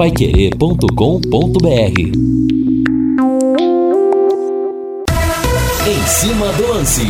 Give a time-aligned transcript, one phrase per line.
[0.00, 2.00] paiquerê.com.br
[5.86, 7.02] Em cima do lance.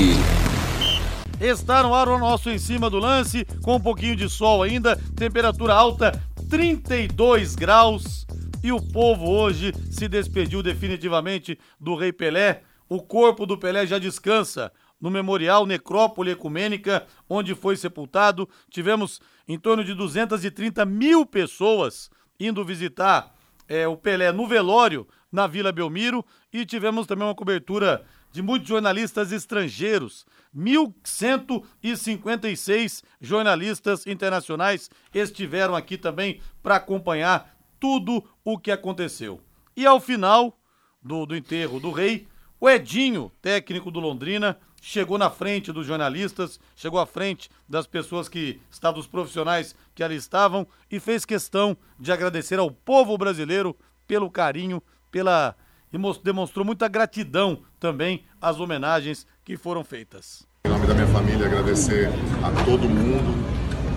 [1.41, 4.97] Está no ar o nosso em cima do lance, com um pouquinho de sol ainda,
[5.15, 8.26] temperatura alta 32 graus.
[8.61, 12.63] E o povo hoje se despediu definitivamente do Rei Pelé.
[12.88, 18.48] O corpo do Pelé já descansa no Memorial Necrópole Ecumênica, onde foi sepultado.
[18.69, 23.33] Tivemos em torno de 230 mil pessoas indo visitar
[23.69, 28.69] é, o Pelé no velório na Vila Belmiro e tivemos também uma cobertura de muitos
[28.69, 30.27] jornalistas estrangeiros.
[30.56, 39.41] 1.156 jornalistas internacionais estiveram aqui também para acompanhar tudo o que aconteceu.
[39.77, 40.59] E ao final
[41.00, 42.27] do, do enterro do rei,
[42.59, 48.29] o Edinho, técnico do Londrina, chegou na frente dos jornalistas, chegou à frente das pessoas
[48.29, 53.77] que estavam, dos profissionais que ali estavam e fez questão de agradecer ao povo brasileiro
[54.06, 55.55] pelo carinho, pela
[55.92, 60.47] e demonstrou muita gratidão também às homenagens que foram feitas.
[60.64, 62.09] Em nome da minha família, agradecer
[62.44, 63.34] a todo mundo,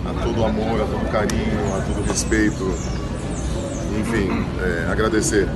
[0.09, 2.63] a todo amor, a todo carinho, a todo respeito,
[3.99, 4.27] enfim,
[4.61, 5.47] é, agradecer.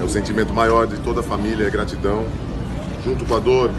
[0.00, 2.26] É o sentimento maior de toda a família, é gratidão,
[3.04, 3.70] junto com a dor,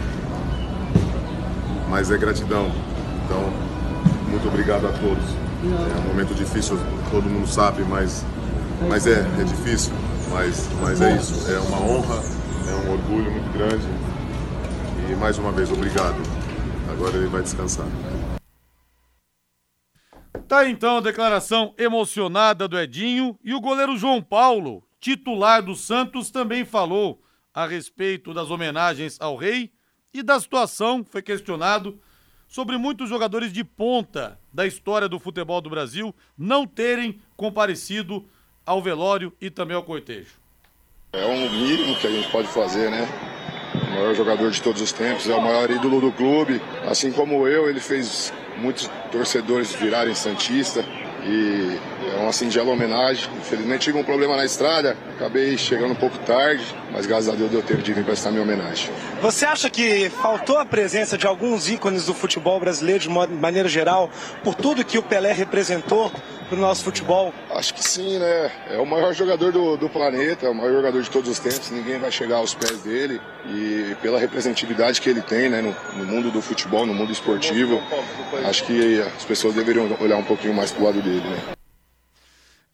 [1.90, 2.72] mas é gratidão.
[3.26, 3.42] Então,
[4.30, 5.24] muito obrigado a todos.
[5.64, 6.78] É um momento difícil,
[7.10, 8.24] todo mundo sabe, mas,
[8.88, 9.94] mas é, é difícil,
[10.30, 11.52] mas, mas é isso.
[11.52, 12.22] É uma honra,
[12.70, 13.86] é um orgulho muito grande.
[15.10, 16.22] E mais uma vez, obrigado.
[16.92, 17.88] Agora ele vai descansar.
[20.48, 26.32] Tá então a declaração emocionada do Edinho e o goleiro João Paulo, titular do Santos,
[26.32, 27.22] também falou
[27.54, 29.72] a respeito das homenagens ao rei
[30.20, 32.00] e da situação, foi questionado
[32.48, 38.26] sobre muitos jogadores de ponta da história do futebol do Brasil não terem comparecido
[38.66, 40.36] ao velório e também ao cortejo.
[41.14, 43.08] É um mínimo que a gente pode fazer, né?
[43.74, 46.62] O maior jogador de todos os tempos, é o maior ídolo do clube.
[46.90, 50.84] Assim como eu, ele fez muitos torcedores virarem Santista.
[51.24, 51.80] E
[52.14, 53.30] é uma singela homenagem.
[53.38, 57.52] Infelizmente tive um problema na estrada, acabei chegando um pouco tarde, mas graças a Deus
[57.52, 58.90] deu tempo de vir prestar minha homenagem.
[59.22, 64.10] Você acha que faltou a presença de alguns ícones do futebol brasileiro de maneira geral,
[64.44, 66.12] por tudo que o Pelé representou
[66.50, 67.34] para o nosso futebol?
[67.52, 68.52] Acho que sim, né?
[68.70, 71.70] É o maior jogador do, do planeta, é o maior jogador de todos os tempos,
[71.72, 73.20] ninguém vai chegar aos pés dele
[73.50, 77.82] e pela representatividade que ele tem né, no, no mundo do futebol, no mundo esportivo,
[78.48, 81.57] acho que as pessoas deveriam olhar um pouquinho mais para o lado dele, né?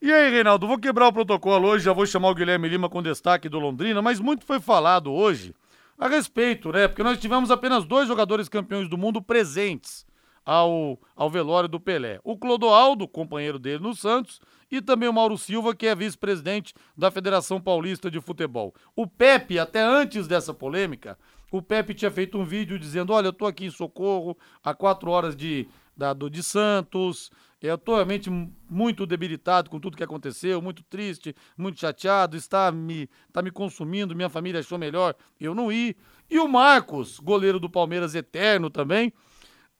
[0.04, 3.02] E aí, Reinaldo, vou quebrar o protocolo hoje, já vou chamar o Guilherme Lima com
[3.02, 5.54] destaque do Londrina, mas muito foi falado hoje
[5.98, 6.86] a respeito, né?
[6.86, 10.04] Porque nós tivemos apenas dois jogadores campeões do mundo presentes
[10.44, 12.20] ao, ao velório do Pelé.
[12.22, 17.10] O Clodoaldo, companheiro dele no Santos, e também o Mauro Silva, que é vice-presidente da
[17.10, 18.74] Federação Paulista de Futebol.
[18.94, 21.18] O Pepe, até antes dessa polêmica,
[21.50, 25.10] o Pepe tinha feito um vídeo dizendo: Olha, eu tô aqui em Socorro, a quatro
[25.10, 25.66] horas de,
[25.96, 27.30] da, do, de Santos,
[27.72, 28.30] estou realmente
[28.68, 34.14] muito debilitado com tudo que aconteceu, muito triste, muito chateado, está me, está me consumindo,
[34.14, 35.96] minha família achou melhor eu não ir.
[36.30, 39.12] E o Marcos, goleiro do Palmeiras eterno também,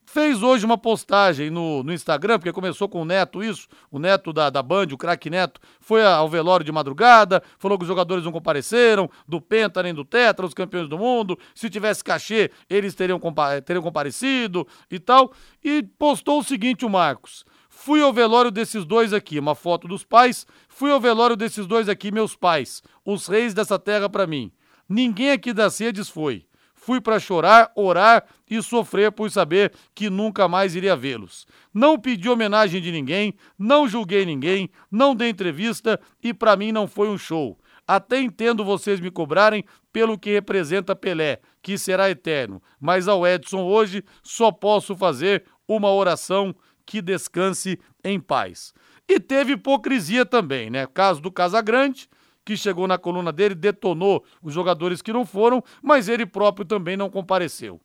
[0.05, 4.31] fez hoje uma postagem no, no Instagram, porque começou com o Neto isso, o Neto
[4.31, 8.23] da, da Band, o craque Neto, foi ao velório de madrugada, falou que os jogadores
[8.23, 12.93] não compareceram, do Penta nem do Tetra, os campeões do mundo, se tivesse cachê, eles
[12.95, 15.31] teriam, compa teriam comparecido e tal,
[15.63, 17.43] e postou o seguinte o Marcos,
[17.85, 21.87] fui ao velório desses dois aqui, uma foto dos pais, fui ao velório desses dois
[21.87, 24.51] aqui, meus pais, os reis dessa terra para mim.
[24.89, 26.47] Ninguém aqui das sedes foi.
[26.73, 31.45] Fui para chorar, orar e sofrer por saber que nunca mais iria vê-los.
[31.71, 36.87] Não pedi homenagem de ninguém, não julguei ninguém, não dei entrevista e para mim não
[36.87, 37.55] foi um show.
[37.87, 39.63] Até entendo vocês me cobrarem
[39.93, 45.91] pelo que representa Pelé, que será eterno, mas ao Edson hoje só posso fazer uma
[45.91, 48.73] oração que descanse em paz.
[49.07, 50.87] E teve hipocrisia também, né?
[50.87, 52.09] Caso do Casagrande,
[52.43, 56.95] que chegou na coluna dele, detonou os jogadores que não foram, mas ele próprio também
[56.95, 57.81] não compareceu.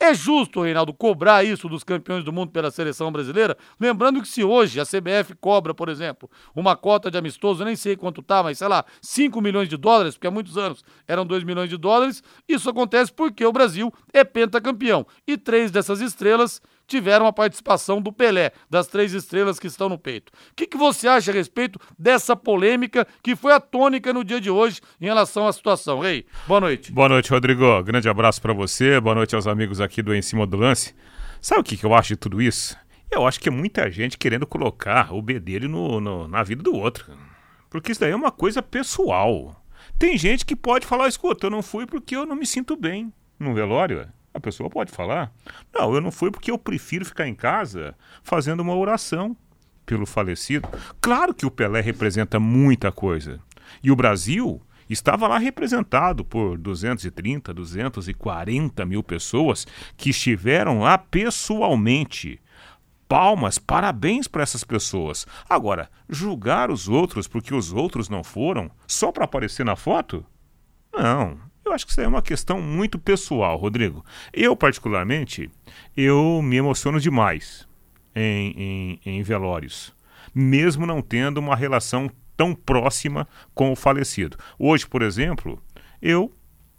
[0.00, 3.56] É justo, Reinaldo, cobrar isso dos campeões do mundo pela seleção brasileira?
[3.78, 7.96] Lembrando que se hoje a CBF cobra, por exemplo, uma cota de amistoso, nem sei
[7.96, 11.44] quanto tá, mas sei lá, 5 milhões de dólares, porque há muitos anos eram 2
[11.44, 15.06] milhões de dólares, isso acontece porque o Brasil é pentacampeão.
[15.26, 19.98] E três dessas estrelas tiveram a participação do Pelé, das três estrelas que estão no
[19.98, 20.30] peito.
[20.52, 24.40] O que, que você acha a respeito dessa polêmica que foi a tônica no dia
[24.40, 26.00] de hoje em relação à situação?
[26.00, 26.92] Rei, boa noite.
[26.92, 27.82] Boa noite, Rodrigo.
[27.82, 30.94] Grande abraço para você, boa noite aos amigos aqui do Em Cima do Lance.
[31.40, 32.76] Sabe o que, que eu acho de tudo isso?
[33.10, 36.62] Eu acho que é muita gente querendo colocar o B dele no, no, na vida
[36.62, 37.12] do outro.
[37.70, 39.54] Porque isso daí é uma coisa pessoal.
[39.98, 43.12] Tem gente que pode falar, escuta, eu não fui porque eu não me sinto bem
[43.38, 44.08] no velório.
[44.34, 45.32] A pessoa pode falar,
[45.72, 49.36] não, eu não fui porque eu prefiro ficar em casa fazendo uma oração
[49.86, 50.68] pelo falecido.
[51.00, 53.40] Claro que o Pelé representa muita coisa.
[53.82, 54.60] E o Brasil
[54.90, 59.66] estava lá representado por 230, 240 mil pessoas
[59.96, 62.40] que estiveram lá pessoalmente.
[63.08, 65.26] Palmas, parabéns para essas pessoas.
[65.48, 70.24] Agora, julgar os outros porque os outros não foram só para aparecer na foto?
[70.92, 74.04] Não, eu acho que isso é uma questão muito pessoal, Rodrigo.
[74.32, 75.50] Eu, particularmente,
[75.96, 77.66] eu me emociono demais
[78.14, 79.92] em, em, em velórios,
[80.34, 84.36] mesmo não tendo uma relação tão próxima com o falecido.
[84.58, 85.62] Hoje, por exemplo,
[86.02, 86.32] eu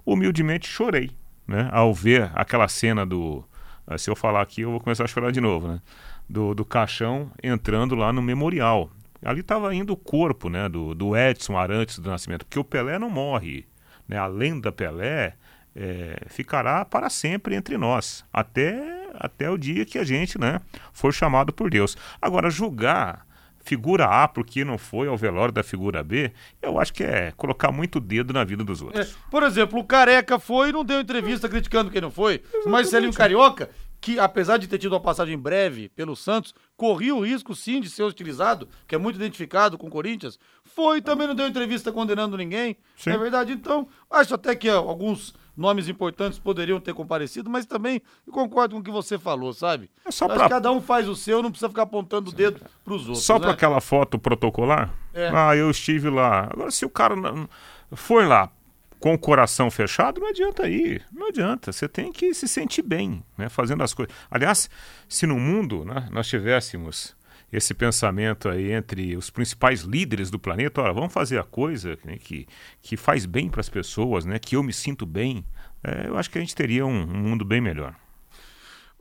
[0.06, 1.12] humildemente chorei,
[1.48, 3.44] né, ao ver aquela cena do.
[3.88, 5.82] Eh, se eu falar aqui, eu vou começar a chorar de novo, né?
[6.28, 8.90] Do, do caixão entrando lá no memorial.
[9.24, 13.00] Ali estava indo o corpo né, do, do Edson Arantes do Nascimento, porque o Pelé
[13.00, 13.66] não morre
[14.08, 15.36] né, a lenda Pelé,
[15.76, 20.62] é, ficará para sempre entre nós, até, até o dia que a gente né,
[20.94, 21.98] for chamado por Deus.
[22.22, 23.26] Agora, julgar
[23.66, 26.32] figura A porque não foi ao velório da figura B,
[26.62, 29.10] eu acho que é colocar muito dedo na vida dos outros.
[29.10, 32.44] É, por exemplo, o Careca foi e não deu entrevista criticando quem não foi.
[32.64, 37.26] O Marcelinho Carioca, que apesar de ter tido uma passagem breve pelo Santos, corria o
[37.26, 40.38] risco sim de ser hostilizado, que é muito identificado com o Corinthians,
[40.76, 42.76] foi também não deu entrevista condenando ninguém.
[42.98, 43.12] Sim.
[43.12, 48.02] É verdade, então, acho até que ó, alguns nomes importantes poderiam ter comparecido, mas também
[48.30, 49.90] concordo com o que você falou, sabe?
[50.06, 50.50] É só pra...
[50.50, 53.24] cada um faz o seu, não precisa ficar apontando o dedo pros outros.
[53.24, 53.42] Só né?
[53.42, 54.94] para aquela foto protocolar?
[55.14, 55.32] É.
[55.34, 56.50] Ah, eu estive lá.
[56.52, 57.48] Agora, se o cara não...
[57.94, 58.52] foi lá
[59.00, 61.06] com o coração fechado, não adianta ir.
[61.14, 61.72] Não adianta.
[61.72, 63.48] Você tem que se sentir bem, né?
[63.48, 64.14] Fazendo as coisas.
[64.30, 64.70] Aliás,
[65.08, 67.16] se no mundo né, nós tivéssemos
[67.56, 72.18] esse pensamento aí entre os principais líderes do planeta, olha, vamos fazer a coisa né,
[72.18, 72.46] que,
[72.82, 74.38] que faz bem para as pessoas, né?
[74.40, 75.46] Que eu me sinto bem.
[75.84, 77.96] É, eu acho que a gente teria um, um mundo bem melhor.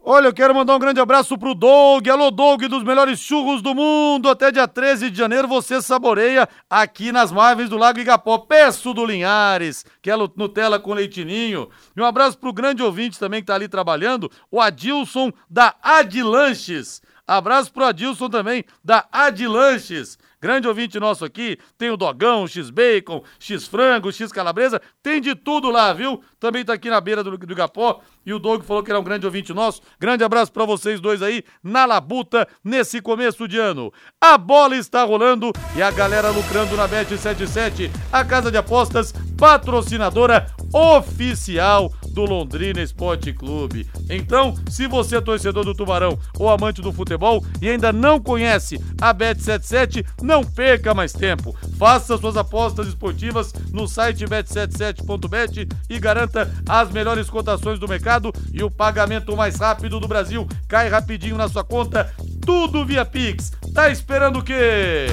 [0.06, 2.06] Olha, eu quero mandar um grande abraço pro Doug.
[2.06, 4.28] Alô, Doug, dos melhores churros do mundo.
[4.28, 8.36] Até dia 13 de janeiro você saboreia aqui nas margens do Lago Igapó.
[8.36, 11.70] Peço do Linhares, que é Nutella com leitinho.
[11.96, 17.00] E um abraço pro grande ouvinte também que tá ali trabalhando, o Adilson da Adilanches.
[17.26, 20.18] Abraço pro Adilson também, da Adilanches.
[20.44, 26.22] Grande ouvinte nosso aqui, tem o dogão, x-bacon, x-frango, x-calabresa, tem de tudo lá, viu?
[26.38, 29.04] Também tá aqui na beira do, do Igapó e o Doug falou que era um
[29.04, 29.80] grande ouvinte nosso.
[29.98, 33.90] Grande abraço para vocês dois aí na labuta nesse começo de ano.
[34.20, 40.46] A bola está rolando e a galera lucrando na Bet77, a casa de apostas patrocinadora
[40.74, 43.86] oficial do Londrina Esporte Clube.
[44.08, 48.80] Então, se você é torcedor do Tubarão ou amante do futebol e ainda não conhece
[49.00, 51.54] a Bet77, não perca mais tempo.
[51.76, 58.62] Faça suas apostas esportivas no site bet77.bet e garanta as melhores cotações do mercado e
[58.62, 60.46] o pagamento mais rápido do Brasil.
[60.68, 62.14] Cai rapidinho na sua conta,
[62.46, 63.52] tudo via Pix.
[63.74, 65.06] Tá esperando o quê?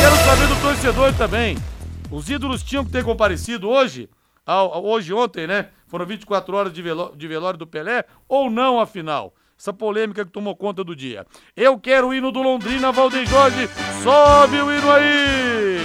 [0.00, 1.58] Quero saber do torcedor também.
[2.10, 4.08] Os ídolos tinham que ter comparecido hoje?
[4.82, 5.68] hoje, ontem, né?
[5.92, 9.34] Foram 24 horas de, veló de velório do Pelé ou não, afinal?
[9.58, 11.26] Essa polêmica que tomou conta do dia.
[11.54, 13.68] Eu quero o hino do Londrina, Valdeir Jorge.
[14.02, 15.80] Sobe o hino aí!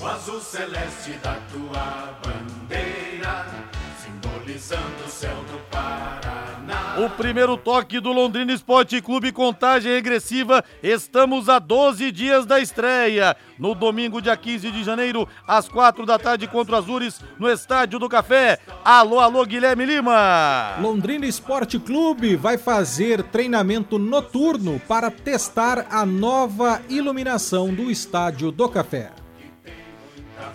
[0.00, 3.44] O azul celeste da tua bandeira,
[4.02, 5.58] simbolizando o céu do
[6.96, 10.64] o primeiro toque do Londrina Esporte Clube, contagem regressiva.
[10.82, 13.36] Estamos a 12 dias da estreia.
[13.58, 17.98] No domingo, dia 15 de janeiro, às 4 da tarde, contra o Azures, no Estádio
[17.98, 18.58] do Café.
[18.84, 20.76] Alô, alô, Guilherme Lima.
[20.80, 28.68] Londrina Esporte Clube vai fazer treinamento noturno para testar a nova iluminação do Estádio do
[28.68, 29.23] Café.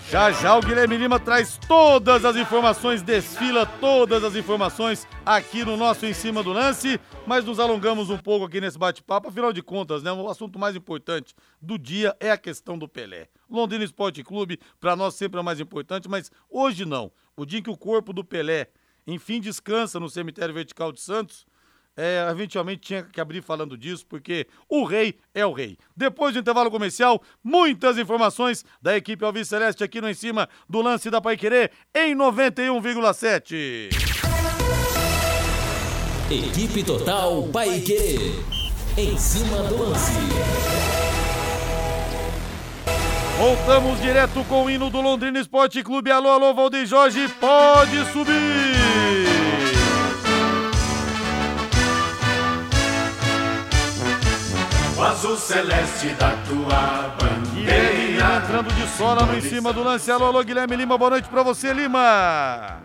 [0.09, 5.77] Já já o Guilherme Lima traz todas as informações, desfila todas as informações aqui no
[5.77, 9.61] nosso Em Cima do Lance, mas nos alongamos um pouco aqui nesse bate-papo, afinal de
[9.61, 13.27] contas, né, o assunto mais importante do dia é a questão do Pelé.
[13.49, 17.11] Londrina Esporte Clube, para nós sempre é o mais importante, mas hoje não.
[17.35, 18.67] O dia em que o corpo do Pelé,
[19.07, 21.45] enfim, descansa no cemitério vertical de Santos,
[21.99, 25.77] é, eventualmente tinha que abrir falando disso, porque o rei é o rei.
[25.93, 30.81] Depois do intervalo comercial, muitas informações da equipe Alves Celeste aqui no Em Cima do
[30.81, 33.89] Lance da Paiquerê em 91,7.
[36.31, 38.31] Equipe Total Paiquerê.
[38.97, 40.13] Em cima do lance.
[43.37, 46.11] Voltamos direto com o hino do Londrina Esporte Clube.
[46.11, 48.78] Alô, alô, Valdir Jorge, pode subir!
[55.03, 58.37] Azul celeste da tua bandeira.
[58.37, 60.11] entrando de sola no em cima do lance.
[60.11, 62.81] Alô, alô, Guilherme Lima, boa noite pra você, Lima.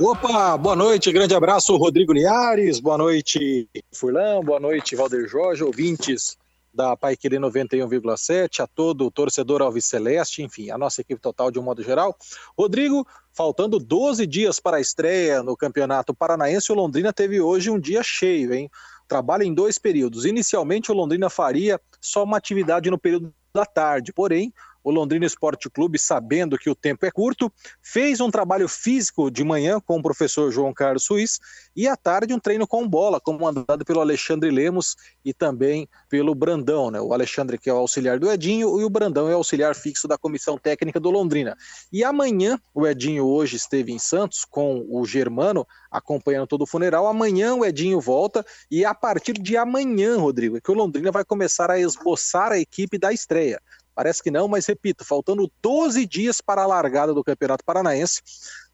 [0.00, 6.36] Opa, boa noite, grande abraço, Rodrigo Liares, boa noite, Furlan, boa noite, Valder Jorge, ouvintes
[6.76, 11.58] da Paiquerê 91,7, a todo o torcedor Alves Celeste, enfim, a nossa equipe total de
[11.58, 12.14] um modo geral.
[12.56, 17.80] Rodrigo, faltando 12 dias para a estreia no Campeonato Paranaense, o Londrina teve hoje um
[17.80, 18.70] dia cheio, hein?
[19.08, 20.24] Trabalha em dois períodos.
[20.24, 24.52] Inicialmente, o Londrina faria só uma atividade no período da tarde, porém,
[24.86, 27.52] o Londrina Esporte Clube, sabendo que o tempo é curto,
[27.82, 31.40] fez um trabalho físico de manhã com o professor João Carlos Suiz
[31.74, 36.92] e à tarde um treino com bola, comandado pelo Alexandre Lemos e também pelo Brandão,
[36.92, 37.00] né?
[37.00, 40.06] O Alexandre que é o auxiliar do Edinho e o Brandão é o auxiliar fixo
[40.06, 41.56] da comissão técnica do Londrina.
[41.92, 47.08] E amanhã, o Edinho hoje esteve em Santos com o Germano acompanhando todo o funeral.
[47.08, 51.24] Amanhã o Edinho volta e a partir de amanhã, Rodrigo, é que o Londrina vai
[51.24, 53.60] começar a esboçar a equipe da estreia.
[53.96, 58.20] Parece que não, mas repito, faltando 12 dias para a largada do Campeonato Paranaense.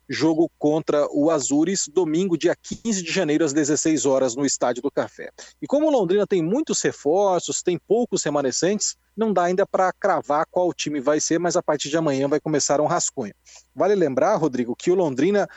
[0.08, 4.90] Jogo contra o Azures, domingo, dia 15 de janeiro, às 16 horas, no Estádio do
[4.90, 5.30] Café.
[5.62, 10.74] E como Londrina tem muitos reforços, tem poucos remanescentes, não dá ainda para cravar qual
[10.74, 13.32] time vai ser, mas a partir de amanhã vai começar um rascunho.
[13.72, 15.48] Vale lembrar, Rodrigo, que o Londrina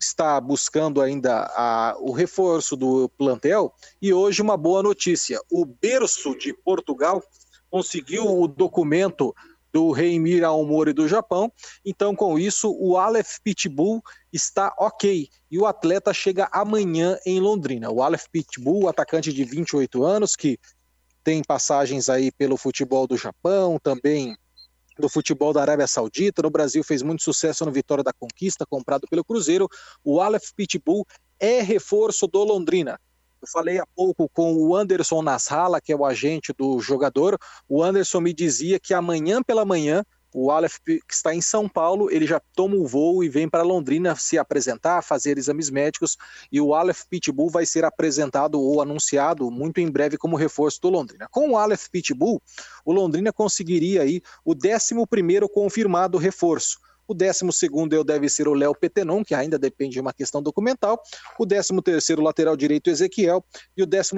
[0.00, 6.36] está buscando ainda a, o reforço do plantel e hoje uma boa notícia: o berço
[6.36, 7.22] de Portugal
[7.70, 9.34] conseguiu o documento
[9.72, 11.52] do Reimir Aomori do Japão.
[11.84, 15.28] Então, com isso, o Aleph Pitbull está ok.
[15.50, 17.90] E o atleta chega amanhã em Londrina.
[17.90, 20.58] O Aleph Pitbull, atacante de 28 anos, que
[21.22, 24.36] tem passagens aí pelo futebol do Japão, também
[24.98, 26.42] do futebol da Arábia Saudita.
[26.42, 29.68] No Brasil fez muito sucesso no Vitória da Conquista, comprado pelo Cruzeiro.
[30.02, 31.06] O Aleph Pitbull
[31.38, 32.98] é reforço do Londrina.
[33.40, 37.38] Eu falei há pouco com o Anderson Nasralla, que é o agente do jogador.
[37.68, 40.04] O Anderson me dizia que amanhã pela manhã,
[40.34, 43.62] o Aleph, que está em São Paulo, ele já toma o voo e vem para
[43.62, 46.16] Londrina se apresentar, fazer exames médicos.
[46.50, 50.90] E o Aleph Pitbull vai ser apresentado ou anunciado muito em breve como reforço do
[50.90, 51.28] Londrina.
[51.30, 52.42] Com o Aleph Pitbull,
[52.84, 56.80] o Londrina conseguiria aí o 11 confirmado reforço.
[57.08, 57.42] O 12
[58.04, 61.00] deve ser o Léo Petenon, que ainda depende de uma questão documental.
[61.38, 63.42] O 13 lateral direito, Ezequiel.
[63.74, 64.12] E o 14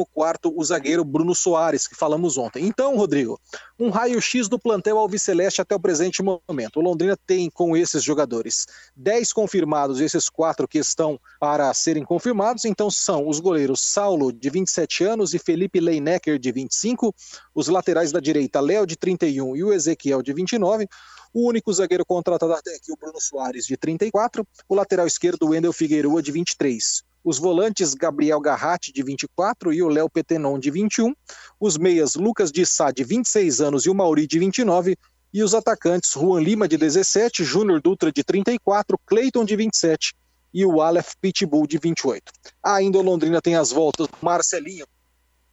[0.56, 2.66] o zagueiro Bruno Soares, que falamos ontem.
[2.66, 3.40] Então, Rodrigo,
[3.78, 6.78] um raio-x do plantel Alviceleste até o presente momento.
[6.78, 8.66] O Londrina tem com esses jogadores
[8.96, 12.64] 10 confirmados, esses quatro que estão para serem confirmados.
[12.64, 17.14] Então, são os goleiros Saulo, de 27 anos, e Felipe Leinecker, de 25.
[17.54, 20.88] Os laterais da direita, Léo, de 31, e o Ezequiel, de 29.
[21.32, 24.46] O único zagueiro contratado até aqui, o Bruno Soares, de 34.
[24.68, 27.02] O lateral esquerdo, Wendel Figueiredo, de 23.
[27.22, 31.14] Os volantes, Gabriel Garratti, de 24, e o Léo Petenon, de 21.
[31.60, 34.96] Os meias, Lucas de Sá, de 26 anos, e o Mauri, de 29.
[35.32, 40.14] E os atacantes, Juan Lima, de 17, Júnior Dutra, de 34, Cleiton, de 27
[40.52, 42.32] e o Aleph Pitbull, de 28.
[42.62, 44.86] Ainda o Londrina tem as voltas do Marcelinho,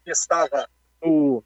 [0.04, 0.68] que estava
[1.04, 1.44] no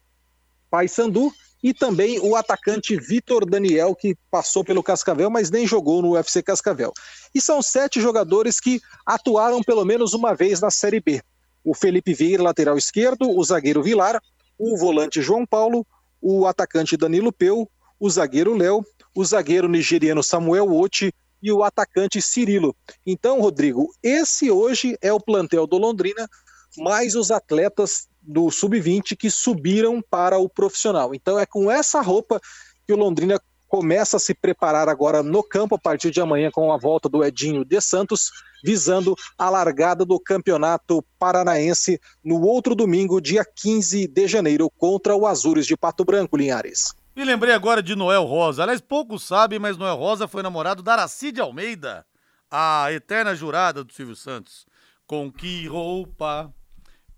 [0.70, 6.12] Paysandu, e também o atacante Vitor Daniel, que passou pelo Cascavel, mas nem jogou no
[6.12, 6.92] UFC Cascavel.
[7.34, 11.22] E são sete jogadores que atuaram pelo menos uma vez na Série B.
[11.64, 14.20] O Felipe Vieira, lateral esquerdo, o zagueiro Vilar,
[14.58, 15.86] o volante João Paulo,
[16.20, 22.20] o atacante Danilo Peu, o zagueiro Léo, o zagueiro nigeriano Samuel Oti e o atacante
[22.20, 22.74] Cirilo.
[23.06, 26.28] Então, Rodrigo, esse hoje é o plantel do Londrina,
[26.76, 31.14] mais os atletas do sub-20 que subiram para o profissional.
[31.14, 32.40] Então é com essa roupa
[32.86, 33.40] que o Londrina
[33.72, 37.24] começa a se preparar agora no campo a partir de amanhã com a volta do
[37.24, 38.30] Edinho de Santos,
[38.62, 45.26] visando a largada do Campeonato Paranaense no outro domingo, dia 15 de janeiro, contra o
[45.26, 46.94] Azures de Pato Branco, Linhares.
[47.16, 48.62] Me lembrei agora de Noel Rosa.
[48.62, 52.04] Aliás, poucos sabem, mas Noel Rosa foi namorado da Aracide Almeida,
[52.50, 54.66] a eterna jurada do Silvio Santos.
[55.06, 56.52] Com que roupa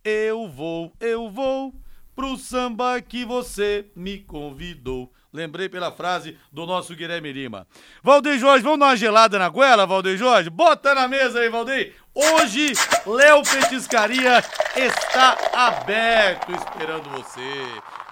[0.04, 1.74] eu vou, eu vou
[2.14, 5.10] pro samba que você me convidou.
[5.32, 7.66] Lembrei pela frase do nosso Guilherme Lima.
[8.02, 10.48] Valdeir Jorge, vamos dar uma gelada na goela, Valdeir Jorge?
[10.48, 11.92] Bota na mesa aí, Valdeir.
[12.14, 12.72] Hoje,
[13.04, 14.44] Léo Petiscaria
[14.76, 17.64] está aberto esperando você.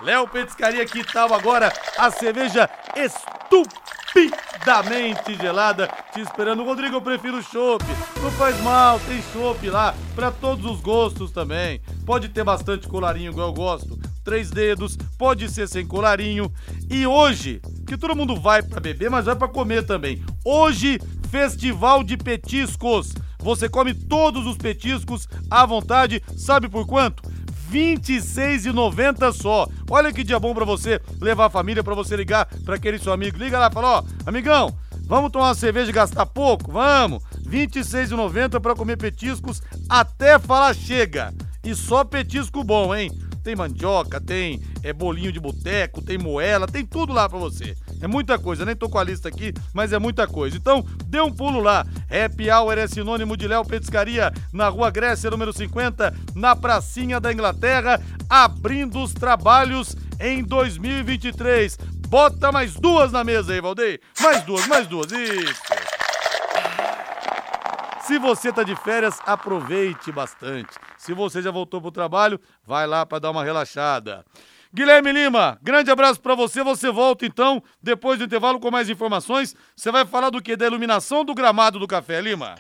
[0.02, 6.64] Léo Petiscaria, que tal agora a cerveja estupidamente gelada te esperando.
[6.64, 7.84] Rodrigo, eu prefiro chopp.
[8.20, 11.80] Não faz mal, tem chopp lá para todos os gostos também.
[12.04, 13.96] Pode ter bastante colarinho igual eu gosto.
[14.24, 16.52] Três dedos, pode ser sem colarinho.
[16.90, 20.20] E hoje, que todo mundo vai para beber, mas vai para comer também.
[20.44, 20.98] Hoje,
[21.30, 23.12] festival de petiscos.
[23.38, 27.22] Você come todos os petiscos à vontade, sabe por quanto?
[27.72, 29.66] 26,90 só.
[29.90, 33.12] Olha que dia bom para você levar a família, para você ligar para aquele seu
[33.12, 33.38] amigo.
[33.38, 34.76] Liga lá e fala, ó, amigão,
[35.06, 36.70] vamos tomar uma cerveja e gastar pouco?
[36.70, 37.22] Vamos!
[37.46, 41.32] R$ 26,90 para comer petiscos até falar chega.
[41.64, 43.10] E só petisco bom, hein?
[43.42, 47.74] Tem mandioca, tem é, bolinho de boteco, tem moela, tem tudo lá para você.
[48.02, 50.56] É muita coisa, nem tô com a lista aqui, mas é muita coisa.
[50.56, 51.86] Então, dê um pulo lá.
[52.10, 57.32] Happy Hour é sinônimo de Léo Petiscaria, na Rua Grécia, número 50, na Pracinha da
[57.32, 61.78] Inglaterra, abrindo os trabalhos em 2023.
[62.08, 64.00] Bota mais duas na mesa aí, Valdeir.
[64.20, 65.12] Mais duas, mais duas.
[65.12, 65.62] Isso.
[68.04, 70.76] Se você tá de férias, aproveite bastante.
[70.98, 74.24] Se você já voltou pro trabalho, vai lá para dar uma relaxada.
[74.74, 76.62] Guilherme Lima, grande abraço para você.
[76.62, 79.54] Você volta então, depois do intervalo, com mais informações.
[79.76, 80.56] Você vai falar do que?
[80.56, 82.54] Da iluminação do gramado do Café Lima?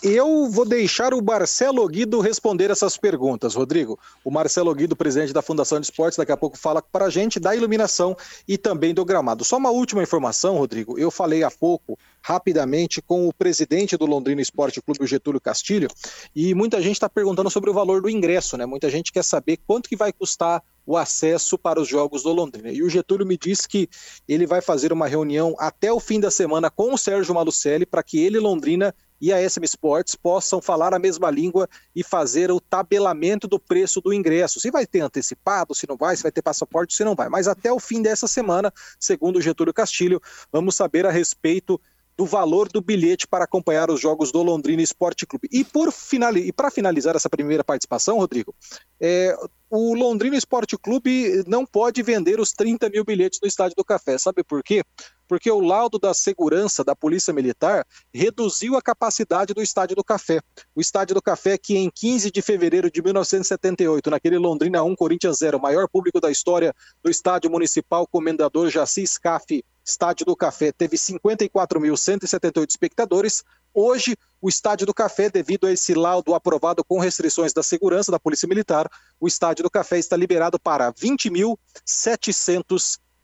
[0.00, 3.98] Eu vou deixar o Marcelo Guido responder essas perguntas, Rodrigo.
[4.24, 7.40] O Marcelo Guido, presidente da Fundação de Esportes, daqui a pouco fala para a gente
[7.40, 9.44] da iluminação e também do gramado.
[9.44, 10.96] Só uma última informação, Rodrigo.
[10.96, 15.88] Eu falei há pouco, rapidamente, com o presidente do Londrina Esporte Clube, o Getúlio Castilho,
[16.32, 18.66] e muita gente está perguntando sobre o valor do ingresso, né?
[18.66, 22.70] Muita gente quer saber quanto que vai custar o acesso para os jogos do Londrina.
[22.70, 23.90] E o Getúlio me disse que
[24.28, 28.02] ele vai fazer uma reunião até o fim da semana com o Sérgio Malucelli para
[28.02, 32.60] que ele, Londrina, e a SM Sports possam falar a mesma língua e fazer o
[32.60, 34.60] tabelamento do preço do ingresso.
[34.60, 37.28] Se vai ter antecipado, se não vai, se vai ter passaporte, se não vai.
[37.28, 40.20] Mas até o fim dessa semana, segundo Getúlio Castilho,
[40.52, 41.80] vamos saber a respeito
[42.18, 45.48] do valor do bilhete para acompanhar os jogos do Londrina Esporte Clube.
[45.52, 46.52] E finali...
[46.52, 48.52] para finalizar essa primeira participação, Rodrigo,
[49.00, 49.36] é...
[49.70, 54.18] o Londrina Esporte Clube não pode vender os 30 mil bilhetes no Estádio do Café.
[54.18, 54.82] Sabe por quê?
[55.28, 60.40] Porque o laudo da segurança da Polícia Militar reduziu a capacidade do Estádio do Café.
[60.74, 65.38] O Estádio do Café, que em 15 de fevereiro de 1978, naquele Londrina 1, Corinthians
[65.38, 70.98] 0, maior público da história do Estádio Municipal Comendador Jaci Scaff Estádio do Café teve
[70.98, 73.42] 54.178 espectadores.
[73.72, 78.20] Hoje, o Estádio do Café, devido a esse laudo aprovado com restrições da segurança da
[78.20, 78.86] Polícia Militar,
[79.18, 80.92] o Estádio do Café está liberado para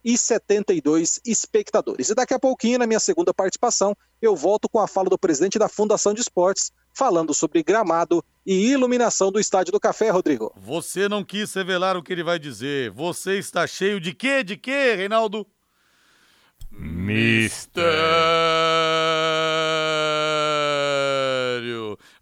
[0.04, 2.10] 20.772 espectadores.
[2.10, 5.58] E daqui a pouquinho, na minha segunda participação, eu volto com a fala do presidente
[5.58, 10.52] da Fundação de Esportes, falando sobre gramado e iluminação do Estádio do Café, Rodrigo.
[10.56, 12.90] Você não quis revelar o que ele vai dizer.
[12.90, 14.44] Você está cheio de quê?
[14.44, 15.46] De quê, Reinaldo?
[16.70, 17.84] Mistério.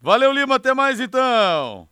[0.00, 0.56] Valeu, Lima.
[0.56, 1.88] Até mais então.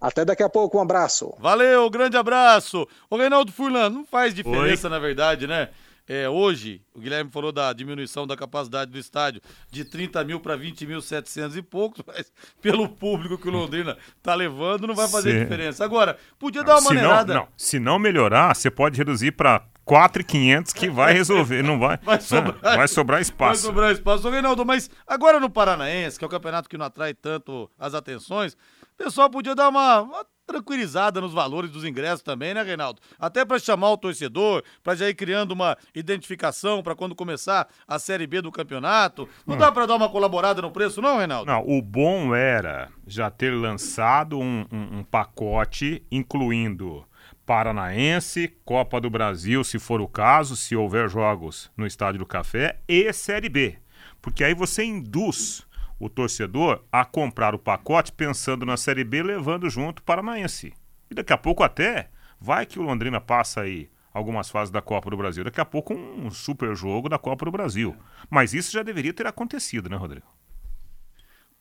[0.00, 1.34] Até daqui a pouco, um abraço.
[1.38, 2.88] Valeu, grande abraço.
[3.10, 4.90] Ô, Reinaldo Furlan, não faz diferença, Oi?
[4.90, 5.68] na verdade, né?
[6.08, 10.56] É, hoje, o Guilherme falou da diminuição da capacidade do estádio de 30 mil para
[10.56, 15.06] 20 mil 700 e poucos, mas pelo público que o Londrina tá levando, não vai
[15.06, 15.38] fazer se...
[15.38, 15.84] diferença.
[15.84, 17.34] Agora, podia dar uma se maneirada.
[17.34, 21.98] Não, não, se não melhorar, você pode reduzir para 4,500 que vai resolver, não vai?
[22.02, 23.62] Vai sobrar, não, vai sobrar espaço.
[23.62, 24.28] Vai sobrar espaço.
[24.28, 27.94] Ô, Reinaldo, mas agora no Paranaense, que é o campeonato que não atrai tanto as
[27.94, 33.00] atenções, o pessoal podia dar uma, uma tranquilizada nos valores dos ingressos também, né, Reinaldo?
[33.18, 37.98] Até para chamar o torcedor, para já ir criando uma identificação para quando começar a
[37.98, 39.26] Série B do campeonato.
[39.46, 39.58] Não, não.
[39.58, 41.50] dá para dar uma colaborada no preço, não, Reinaldo?
[41.50, 47.04] Não, o bom era já ter lançado um, um, um pacote incluindo
[47.46, 52.78] Paranaense, Copa do Brasil, se for o caso, se houver jogos no Estádio do Café,
[52.86, 53.78] e Série B.
[54.20, 55.66] Porque aí você induz
[56.00, 60.72] o torcedor a comprar o pacote pensando na Série B, levando junto o Paranaense.
[61.10, 62.08] E daqui a pouco até
[62.40, 65.44] vai que o Londrina passa aí algumas fases da Copa do Brasil.
[65.44, 67.94] Daqui a pouco um super jogo da Copa do Brasil.
[68.30, 70.26] Mas isso já deveria ter acontecido, né, Rodrigo?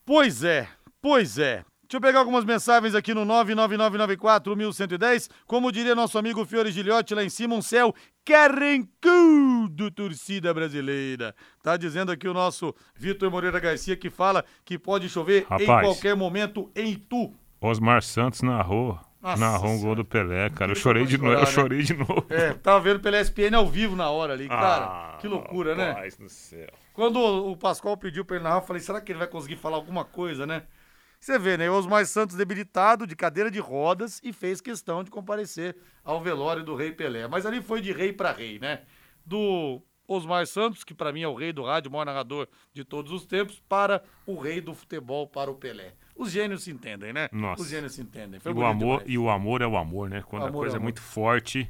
[0.06, 0.68] Pois é,
[1.02, 1.66] pois é.
[1.90, 5.28] Deixa eu pegar algumas mensagens aqui no 99994-1110.
[5.48, 11.34] Como diria nosso amigo Fiore Gilhote lá em cima, um céu carrancudo, torcida brasileira.
[11.64, 15.66] Tá dizendo aqui o nosso Vitor Moreira Garcia que fala que pode chover Rapaz, em
[15.66, 17.34] qualquer momento em Itu.
[17.60, 19.00] Osmar Santos narrou.
[19.20, 20.74] Nossa narrou um gol do Pelé, cara.
[20.74, 21.42] Eu chorei de novo, né?
[21.42, 22.24] eu chorei de novo.
[22.30, 24.86] É, tava vendo pela SPN ao vivo na hora ali, cara.
[24.86, 26.08] Ah, que loucura, né?
[26.20, 26.70] Do céu.
[26.94, 29.78] Quando o Pascoal pediu pra ele narrar, eu falei, será que ele vai conseguir falar
[29.78, 30.62] alguma coisa, né?
[31.20, 31.70] Você vê, né?
[31.70, 36.76] Osmar Santos debilitado, de cadeira de rodas, e fez questão de comparecer ao velório do
[36.76, 37.28] Rei Pelé.
[37.28, 38.84] Mas ali foi de rei para rei, né?
[39.26, 42.84] Do Osmar Santos, que para mim é o rei do rádio, o maior narrador de
[42.86, 45.94] todos os tempos, para o rei do futebol, para o Pelé.
[46.16, 47.30] Os gênios se entendem, né?
[47.32, 47.62] Nossa.
[47.62, 48.40] Os gênios se entendem.
[48.40, 50.22] Foi e, o amor, e o amor é o amor, né?
[50.22, 51.70] Quando a coisa é, é muito forte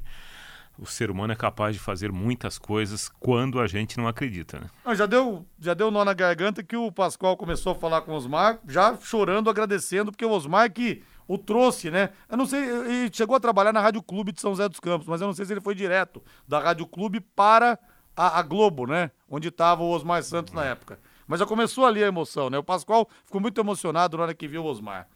[0.80, 4.96] o ser humano é capaz de fazer muitas coisas quando a gente não acredita, né?
[4.96, 8.16] Já deu, já deu nó na garganta que o Pascoal começou a falar com o
[8.16, 12.10] Osmar, já chorando, agradecendo, porque o Osmar que o trouxe, né?
[12.30, 15.08] Eu não sei, ele chegou a trabalhar na Rádio Clube de São José dos Campos,
[15.08, 17.78] mas eu não sei se ele foi direto da Rádio Clube para
[18.16, 19.12] a, a Globo, né?
[19.30, 21.00] Onde estava o Osmar Santos na época.
[21.28, 22.58] Mas já começou ali a emoção, né?
[22.58, 25.08] O Pascoal ficou muito emocionado na hora que viu o Osmar.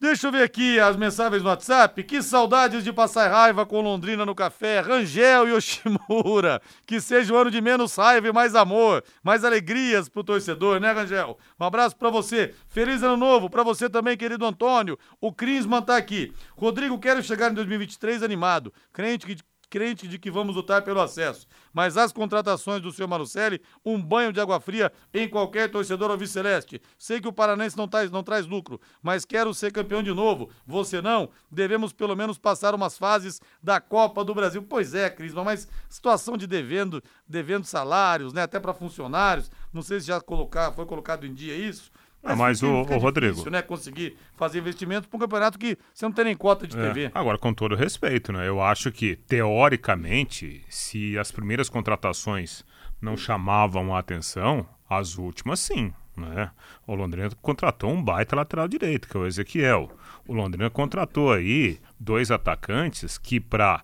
[0.00, 2.02] Deixa eu ver aqui as mensagens no WhatsApp.
[2.02, 4.80] Que saudades de passar raiva com Londrina no café.
[4.80, 6.60] Rangel e Yoshimura.
[6.84, 10.92] Que seja um ano de menos raiva e mais amor, mais alegrias pro torcedor, né,
[10.92, 11.38] Rangel?
[11.58, 12.54] Um abraço para você.
[12.68, 14.98] Feliz ano novo para você também, querido Antônio.
[15.20, 16.34] O Crinsman tá aqui.
[16.56, 18.72] Rodrigo, quero chegar em 2023 animado.
[18.92, 19.36] Crente que
[19.74, 21.48] crente de que vamos lutar pelo acesso.
[21.72, 26.80] Mas as contratações do senhor Marucelli, um banho de água fria em qualquer torcedor alviceleste.
[26.96, 30.48] Sei que o Paranense não traz, não traz lucro, mas quero ser campeão de novo.
[30.64, 31.28] Você não?
[31.50, 34.62] Devemos pelo menos passar umas fases da Copa do Brasil.
[34.62, 39.50] Pois é, Cris, mas situação de devendo, devendo salários, né, até para funcionários.
[39.72, 41.90] Não sei se já colocar, foi colocado em dia isso.
[42.24, 43.50] Mas, mas fica, o, o Rodrigo.
[43.50, 43.60] Né?
[43.60, 47.10] Conseguir fazer investimentos para um campeonato que você não tem nem cota de é, TV.
[47.14, 48.48] Agora, com todo respeito, né?
[48.48, 52.64] Eu acho que, teoricamente, se as primeiras contratações
[53.00, 55.92] não chamavam a atenção, as últimas sim.
[56.16, 56.50] Né?
[56.86, 59.90] O Londrina contratou um baita lateral direito, que é o Ezequiel.
[60.26, 63.82] O Londrina contratou aí dois atacantes que, para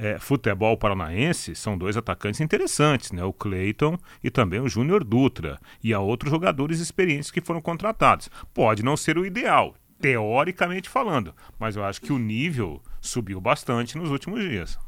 [0.00, 3.22] é, futebol paranaense são dois atacantes interessantes, né?
[3.22, 5.58] O Cleiton e também o Júnior Dutra.
[5.84, 8.30] E há outros jogadores experientes que foram contratados.
[8.54, 13.98] Pode não ser o ideal, teoricamente falando, mas eu acho que o nível subiu bastante
[13.98, 14.78] nos últimos dias.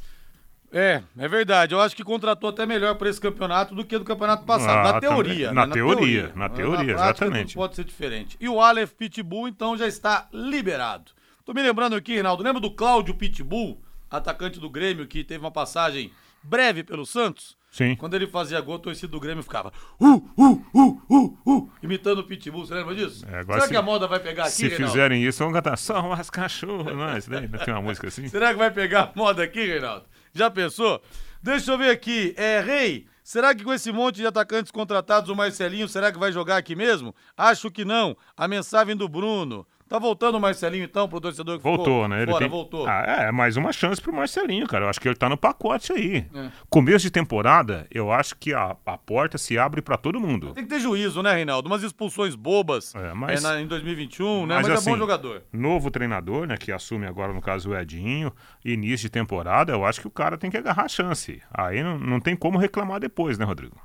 [0.73, 1.75] É, é verdade.
[1.75, 4.89] Eu acho que contratou até melhor para esse campeonato do que do campeonato passado.
[4.89, 5.49] Ah, na teoria.
[5.49, 5.55] Também.
[5.55, 5.73] Na, né?
[5.75, 7.55] teoria, na teoria, na teoria, na exatamente.
[7.55, 8.39] Pode ser diferente.
[8.41, 11.13] E o Aleph Pitbull, então, já está liberado.
[11.45, 13.79] Tô me lembrando aqui, Reinaldo, lembra do Cláudio Pitbull?
[14.13, 17.57] Atacante do Grêmio, que teve uma passagem breve pelo Santos.
[17.71, 17.97] Sim.
[17.97, 22.19] Quando ele fazia gol, o torcedor do Grêmio ficava uh, uh, uh, uh, uh, imitando
[22.19, 22.67] o Pitbull.
[22.67, 23.25] Você lembra disso?
[23.27, 24.93] É, Será se, que a moda vai pegar aqui, Se Reinaldo?
[24.93, 27.17] fizerem isso, vão cantar só umas cachorros, não é?
[27.17, 28.29] Isso daí, não tem uma música assim?
[28.29, 30.05] Será que vai pegar a moda aqui, Reinaldo?
[30.35, 31.03] Já pensou?
[31.43, 32.35] Deixa eu ver aqui.
[32.37, 36.31] É, Rei, será que com esse monte de atacantes contratados, o Marcelinho, será que vai
[36.31, 37.15] jogar aqui mesmo?
[37.35, 38.15] Acho que não.
[38.37, 39.67] A mensagem do Bruno.
[39.93, 42.23] Tá voltando o Marcelinho, então, pro torcedor que voltou, ficou né?
[42.23, 42.49] Ele fora, tem...
[42.49, 42.89] voltou.
[42.89, 44.87] Ah, é, mais uma chance pro Marcelinho, cara.
[44.87, 46.27] Eu acho que ele tá no pacote aí.
[46.35, 46.51] É.
[46.71, 50.55] Começo de temporada, eu acho que a, a porta se abre para todo mundo.
[50.55, 51.69] Tem que ter juízo, né, Reinaldo?
[51.69, 53.45] Umas expulsões bobas é, mas...
[53.45, 54.55] é, na, em 2021, né?
[54.55, 55.43] Mas, mas assim, é bom assim, jogador.
[55.53, 58.33] Novo treinador, né, que assume agora, no caso, o Edinho,
[58.65, 61.43] início de temporada, eu acho que o cara tem que agarrar a chance.
[61.53, 63.77] Aí não, não tem como reclamar depois, né, Rodrigo?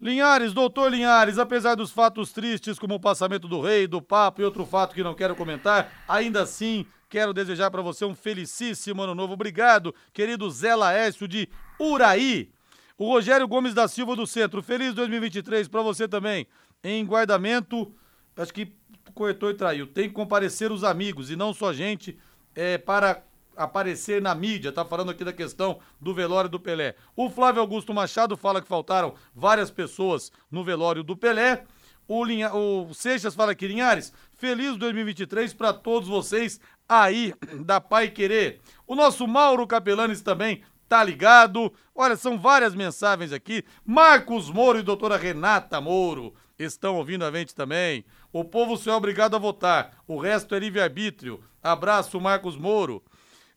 [0.00, 4.44] Linhares, doutor Linhares, apesar dos fatos tristes como o passamento do rei, do papo e
[4.44, 9.14] outro fato que não quero comentar, ainda assim quero desejar para você um felicíssimo ano
[9.14, 9.34] novo.
[9.34, 12.50] Obrigado, querido Zé Laércio de Uraí.
[12.98, 16.46] O Rogério Gomes da Silva do Centro, feliz 2023 para você também.
[16.82, 17.92] Em guardamento,
[18.36, 18.72] acho que
[19.14, 19.86] corretor traiu.
[19.86, 22.18] Tem que comparecer os amigos e não só gente
[22.54, 23.22] é, para
[23.56, 26.94] aparecer na mídia, tá falando aqui da questão do velório do Pelé.
[27.16, 31.64] O Flávio Augusto Machado fala que faltaram várias pessoas no velório do Pelé.
[32.06, 38.08] O, Linha, o Seixas fala aqui, Linhares, feliz 2023 para todos vocês aí da Pai
[38.08, 38.60] Querer.
[38.86, 41.72] O nosso Mauro Capelanes também tá ligado.
[41.94, 43.64] Olha, são várias mensagens aqui.
[43.84, 48.04] Marcos Moro e doutora Renata Moro estão ouvindo a gente também.
[48.32, 51.42] O povo só é obrigado a votar, o resto é livre-arbítrio.
[51.62, 53.02] Abraço, Marcos Moro.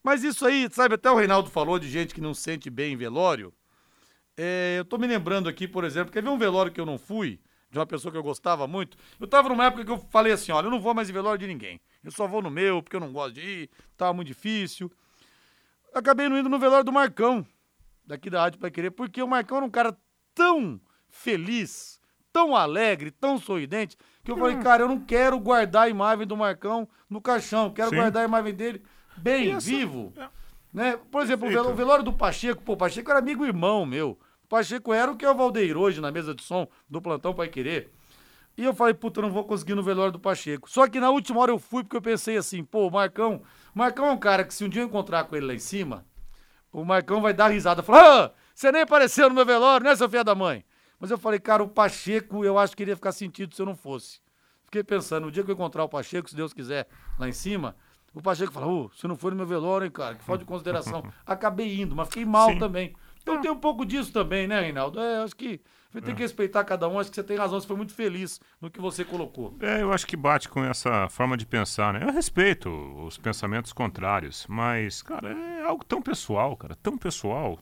[0.04, 2.94] Mas isso aí, sabe, até o Reinaldo falou de gente que não se sente bem
[2.94, 3.54] em velório.
[4.36, 6.98] É, eu tô me lembrando aqui, por exemplo, quer ver um velório que eu não
[6.98, 7.40] fui,
[7.72, 8.96] de uma pessoa que eu gostava muito?
[9.20, 11.40] Eu tava numa época que eu falei assim, olha, eu não vou mais em velório
[11.40, 11.82] de ninguém.
[12.04, 14.92] Eu só vou no meu, porque eu não gosto de ir, tava muito difícil.
[15.94, 17.46] Acabei não indo no velório do Marcão,
[18.06, 19.98] daqui da Rádio Pai Querer, porque o Marcão era um cara
[20.36, 20.80] tão
[21.10, 22.00] feliz,
[22.32, 24.62] tão alegre, tão sorridente, que eu falei, hum.
[24.62, 27.96] cara, eu não quero guardar a imagem do Marcão no caixão, quero Sim.
[27.96, 28.84] guardar a imagem dele
[29.17, 29.67] bem, Isso.
[29.67, 30.13] vivo.
[30.17, 30.27] É.
[30.73, 30.99] Né?
[31.12, 34.17] Por exemplo, o velório do Pacheco, pô, o Pacheco era amigo irmão meu.
[34.43, 37.34] O Pacheco era o que é o Valdeir hoje na mesa de som do plantão
[37.34, 37.91] Pai Querer.
[38.58, 40.69] E eu falei, puta, eu não vou conseguir no velório do Pacheco.
[40.69, 43.41] Só que na última hora eu fui porque eu pensei assim, pô, o Marcão,
[43.73, 46.06] Marcão é um cara que se um dia eu encontrar com ele lá em cima,
[46.71, 47.84] o Marcão vai dar risada.
[47.84, 50.65] Falar, ah, você nem apareceu no meu velório, né, seu filho da mãe?
[50.99, 53.65] Mas eu falei, cara, o Pacheco, eu acho que ele ia ficar sentido se eu
[53.65, 54.19] não fosse.
[54.65, 56.88] Fiquei pensando, no dia que eu encontrar o Pacheco, se Deus quiser,
[57.19, 57.75] lá em cima,
[58.17, 60.15] o Pacheco fala, oh, você não foi no meu velório, hein, cara?
[60.15, 61.03] Que falta de consideração.
[61.25, 62.60] Acabei indo, mas fiquei mal Sim.
[62.60, 62.95] também.
[63.21, 64.99] Então tem um pouco disso também, né, Reinaldo?
[64.99, 65.62] É, acho que
[66.01, 66.99] tem que respeitar cada um.
[66.99, 69.56] Acho que você tem razão, você foi muito feliz no que você colocou.
[69.60, 72.03] É, eu acho que bate com essa forma de pensar, né?
[72.03, 72.69] Eu respeito
[73.06, 77.60] os pensamentos contrários, mas, cara, é algo tão pessoal, cara, tão pessoal.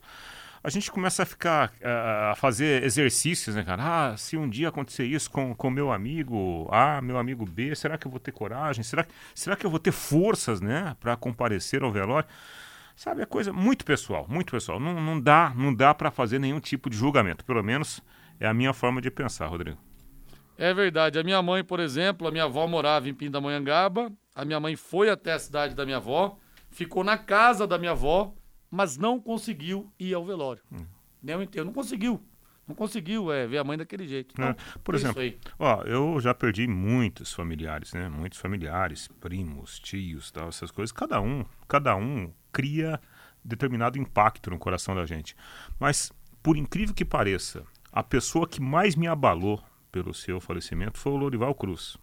[0.65, 3.83] A gente começa a ficar a fazer exercícios, né, cara?
[4.13, 7.99] Ah, se um dia acontecer isso com com meu amigo A, meu amigo B, será
[7.99, 8.83] que eu vou ter coragem?
[8.83, 12.27] Será, será que eu vou ter forças, né, para comparecer ao velório?
[12.95, 14.79] Sabe, é coisa muito pessoal, muito pessoal.
[14.79, 17.45] Não, não dá, não dá para fazer nenhum tipo de julgamento.
[17.45, 18.01] Pelo menos
[18.39, 19.77] é a minha forma de pensar, Rodrigo.
[20.57, 21.19] É verdade.
[21.19, 24.11] A minha mãe, por exemplo, a minha avó morava em Pindamonhangaba.
[24.33, 26.37] A minha mãe foi até a cidade da minha avó,
[26.71, 28.33] ficou na casa da minha avó,
[28.69, 30.63] mas não conseguiu ir ao velório.
[30.71, 30.85] Hum.
[31.21, 31.65] Nem o enterro.
[31.65, 32.21] Não conseguiu.
[32.67, 34.33] Não conseguiu é, ver a mãe daquele jeito.
[34.33, 35.21] Então, é, por exemplo,
[35.59, 38.09] ó, eu já perdi muitos familiares, né?
[38.09, 40.91] Muitos familiares, primos, tios, tal, essas coisas.
[40.91, 42.99] Cada um, cada um cria
[43.43, 45.35] determinado impacto no coração da gente.
[45.79, 51.11] Mas, por incrível que pareça, a pessoa que mais me abalou pelo seu falecimento foi
[51.11, 51.97] o Lorival Cruz.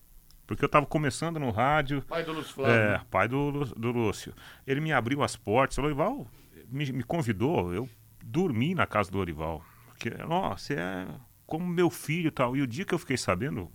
[0.46, 2.02] Porque eu estava começando no rádio.
[2.02, 2.74] Pai do Lúcio Flávio.
[2.74, 4.32] É, pai do, do Lúcio.
[4.66, 5.78] Ele me abriu as portas.
[5.78, 6.26] O Lorival
[6.72, 7.72] me, me convidou.
[7.72, 7.88] Eu
[8.24, 9.64] dormi na casa do Lorival.
[9.86, 11.06] Porque, nossa, é
[11.46, 12.56] como meu filho e tal.
[12.56, 13.70] E o dia que eu fiquei sabendo,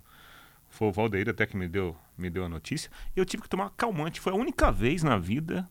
[0.69, 3.69] foi o Valdeir até que me deu, me deu a notícia, eu tive que tomar
[3.71, 4.19] calmante.
[4.19, 5.69] Foi a única vez na vida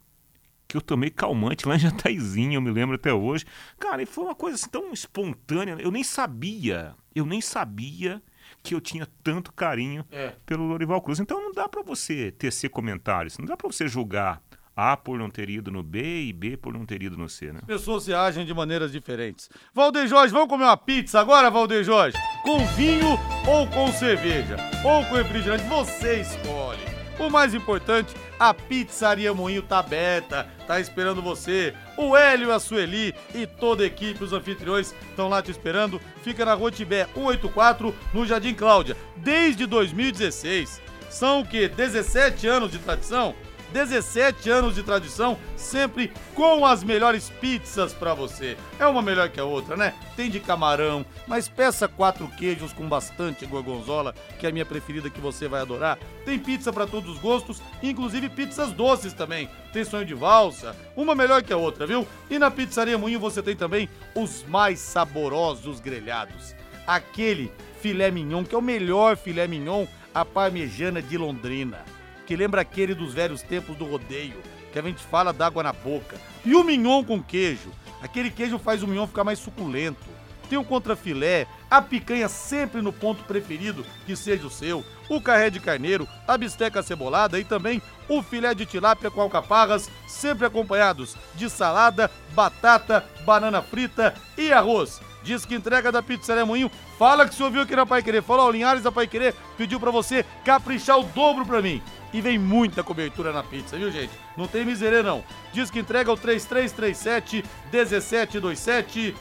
[0.68, 3.44] que eu tomei calmante lá em Jataizinho, eu me lembro até hoje.
[3.78, 5.76] Cara, e foi uma coisa assim tão espontânea.
[5.78, 8.22] Eu nem sabia, eu nem sabia
[8.62, 10.34] que eu tinha tanto carinho é.
[10.44, 11.20] pelo Lorival Cruz.
[11.20, 14.42] Então não dá para você tecer comentários, não dá para você julgar
[14.76, 17.50] A por não ter ido no B e B por não ter ido no C,
[17.50, 17.60] né?
[17.62, 19.48] As pessoas se agem de maneiras diferentes.
[19.72, 22.18] Valdeir Jorge, vamos comer uma pizza agora, Valdeir Jorge?
[22.42, 24.56] Com vinho ou com cerveja?
[24.84, 25.64] Ou com refrigerante?
[25.64, 26.84] Você escolhe.
[27.18, 31.72] O mais importante, a Pizzaria Moinho tá aberta, tá esperando você.
[31.96, 35.98] O Hélio, a Sueli e toda a equipe, os anfitriões, estão lá te esperando.
[36.22, 40.82] Fica na Rua Tibé 184, no Jardim Cláudia, desde 2016.
[41.08, 41.66] São o quê?
[41.66, 43.34] 17 anos de tradição?
[43.72, 48.56] 17 anos de tradição, sempre com as melhores pizzas para você.
[48.78, 49.94] É uma melhor que a outra, né?
[50.14, 55.10] Tem de camarão, mas peça quatro queijos com bastante gorgonzola, que é a minha preferida
[55.10, 55.98] que você vai adorar.
[56.24, 59.48] Tem pizza para todos os gostos, inclusive pizzas doces também.
[59.72, 62.06] Tem sonho de valsa, uma melhor que a outra, viu?
[62.30, 66.54] E na Pizzaria Moinho você tem também os mais saborosos grelhados.
[66.86, 71.95] Aquele filé mignon, que é o melhor filé mignon, a parmejana de Londrina
[72.26, 76.16] que lembra aquele dos velhos tempos do rodeio, que a gente fala d'água na boca.
[76.44, 77.70] E o mignon com queijo.
[78.02, 80.04] Aquele queijo faz o mignon ficar mais suculento.
[80.48, 85.50] Tem o contrafilé, a picanha sempre no ponto preferido que seja o seu, o carré
[85.50, 91.16] de carneiro, a bisteca cebolada e também o filé de tilápia com alcaparras, sempre acompanhados
[91.34, 95.00] de salada, batata, banana frita e arroz.
[95.26, 96.70] Diz que entrega da Pizzaria Moinho.
[96.96, 98.22] Fala que você ouviu aqui na Pai Querer.
[98.22, 101.82] Fala, o Linhares da Pai Querer pediu para você caprichar o dobro para mim.
[102.12, 104.12] E vem muita cobertura na pizza, viu, gente?
[104.36, 105.24] Não tem miserê, não.
[105.52, 109.14] Diz que entrega o 3337 1727.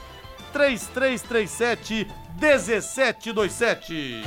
[0.52, 2.08] 3337
[2.40, 4.22] 1727.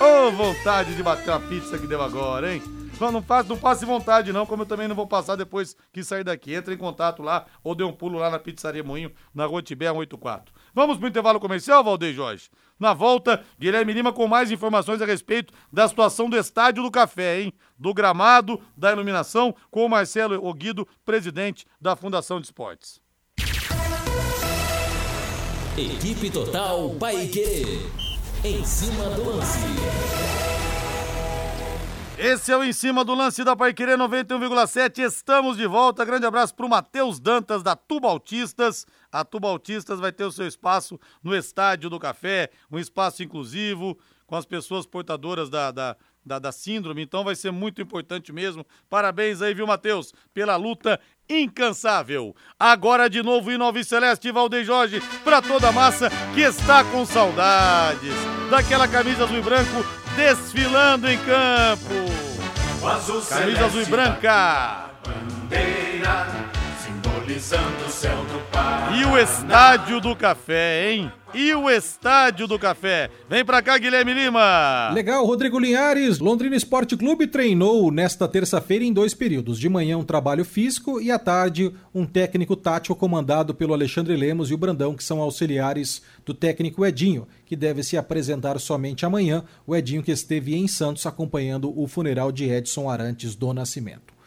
[0.00, 2.62] Ô, oh, vontade de bater uma pizza que deu agora, hein?
[3.00, 6.02] Não, não, passe, não passe vontade, não, como eu também não vou passar depois que
[6.02, 6.54] sair daqui.
[6.54, 9.86] Entra em contato lá ou dê um pulo lá na Pizzaria Moinho, na Rua Tibé
[9.86, 10.52] 184.
[10.78, 12.48] Vamos pro intervalo comercial, Valdeir Jorge?
[12.78, 17.40] Na volta, Guilherme Lima com mais informações a respeito da situação do Estádio do Café,
[17.40, 17.52] hein?
[17.76, 23.00] Do gramado, da iluminação, com o Marcelo Oguido, presidente da Fundação de Esportes.
[25.76, 27.80] Equipe Total Paique.
[28.44, 30.47] Em cima do lance.
[32.20, 34.98] Esse é o Em Cima do Lance da Paiquerê 91,7.
[34.98, 36.04] Estamos de volta.
[36.04, 38.84] Grande abraço para o Matheus Dantas, da Tubaltistas.
[39.12, 44.34] A Tubaltistas vai ter o seu espaço no Estádio do Café, um espaço inclusivo, com
[44.34, 47.02] as pessoas portadoras da, da, da, da síndrome.
[47.02, 48.66] Então vai ser muito importante mesmo.
[48.90, 52.34] Parabéns aí, viu, Matheus, pela luta incansável.
[52.58, 57.06] Agora de novo em Nova Celeste, Valdeir Jorge, para toda a massa que está com
[57.06, 58.12] saudades
[58.50, 61.94] daquela camisa azul e branco desfilando em campo.
[63.28, 64.90] Camisa azul e branca.
[67.28, 68.96] Simbolizando o céu do Paraná.
[68.96, 71.12] E o estádio do café, hein?
[71.34, 73.10] e o Estádio do Café.
[73.28, 74.90] Vem pra cá, Guilherme Lima.
[74.94, 76.20] Legal, Rodrigo Linhares.
[76.20, 79.58] Londrina Esporte Clube treinou nesta terça-feira em dois períodos.
[79.58, 84.50] De manhã, um trabalho físico e à tarde, um técnico tático comandado pelo Alexandre Lemos
[84.50, 89.44] e o Brandão, que são auxiliares do técnico Edinho, que deve se apresentar somente amanhã.
[89.66, 94.17] O Edinho que esteve em Santos acompanhando o funeral de Edson Arantes do Nascimento.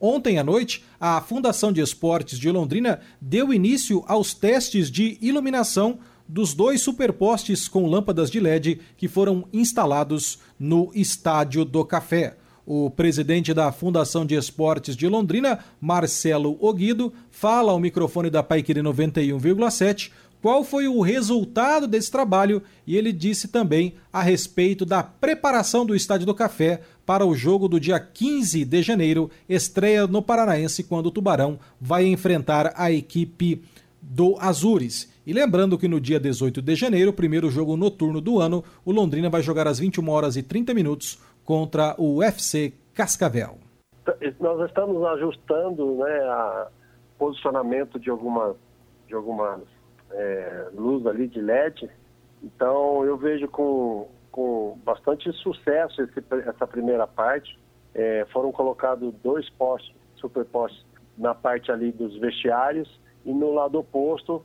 [0.00, 5.98] Ontem à noite, a Fundação de Esportes de Londrina deu início aos testes de iluminação
[6.28, 12.36] dos dois superpostes com lâmpadas de LED que foram instalados no Estádio do Café.
[12.66, 18.80] O presidente da Fundação de Esportes de Londrina, Marcelo Oguido, fala ao microfone da Paiquiri
[18.80, 25.84] 91,7 qual foi o resultado desse trabalho e ele disse também a respeito da preparação
[25.84, 30.84] do Estádio do Café para o jogo do dia 15 de janeiro, estreia no Paranaense,
[30.84, 33.64] quando o Tubarão vai enfrentar a equipe
[33.98, 35.10] do Azures.
[35.26, 39.30] E lembrando que no dia 18 de janeiro, primeiro jogo noturno do ano, o Londrina
[39.30, 43.56] vai jogar às 21 horas e 30 minutos contra o UFC Cascavel.
[44.38, 46.68] Nós estamos ajustando né, a
[47.18, 48.54] posicionamento de algumas,
[49.06, 49.62] de algumas
[50.10, 51.88] é, luz ali de LED.
[52.42, 57.58] Então eu vejo com, com bastante sucesso esse, essa primeira parte.
[57.92, 62.88] É, foram colocados dois postes, superpostes, na parte ali dos vestiários
[63.24, 64.44] e no lado oposto,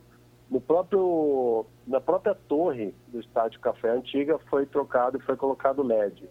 [0.49, 6.27] no próprio, na própria torre do Estádio Café Antiga foi trocado e foi colocado LED.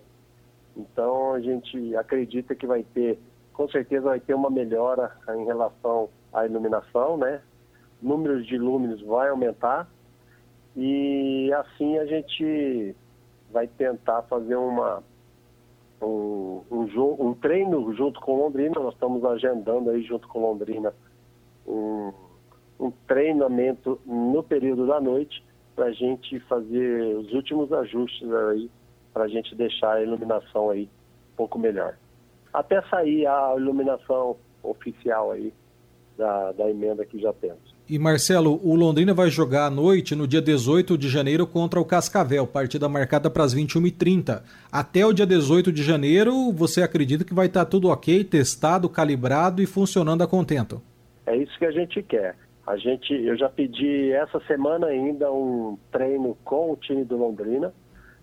[0.77, 3.17] Então a gente acredita que vai ter,
[3.53, 7.41] com certeza vai ter uma melhora em relação à iluminação, né?
[8.01, 9.89] números de lúminos vai aumentar
[10.77, 12.97] e assim a gente
[13.53, 15.03] vai tentar fazer uma
[16.01, 20.93] um, um, jogo, um treino junto com Londrina, nós estamos agendando aí junto com Londrina
[21.67, 22.13] um,
[22.81, 25.45] um treinamento no período da noite
[25.77, 28.71] para a gente fazer os últimos ajustes aí,
[29.13, 30.85] para a gente deixar a iluminação aí
[31.33, 31.97] um pouco melhor.
[32.53, 35.55] Até sair a iluminação oficial aí
[36.17, 37.72] da, da emenda que já temos.
[37.89, 41.85] E Marcelo, o Londrina vai jogar à noite, no dia 18 de janeiro, contra o
[41.85, 44.41] Cascavel, partida marcada para as 21h30.
[44.71, 48.89] Até o dia 18 de janeiro, você acredita que vai estar tá tudo ok, testado,
[48.89, 50.81] calibrado e funcionando a contento?
[51.27, 52.37] É isso que a gente quer.
[52.65, 57.75] A gente, eu já pedi essa semana ainda um treino com o time do Londrina.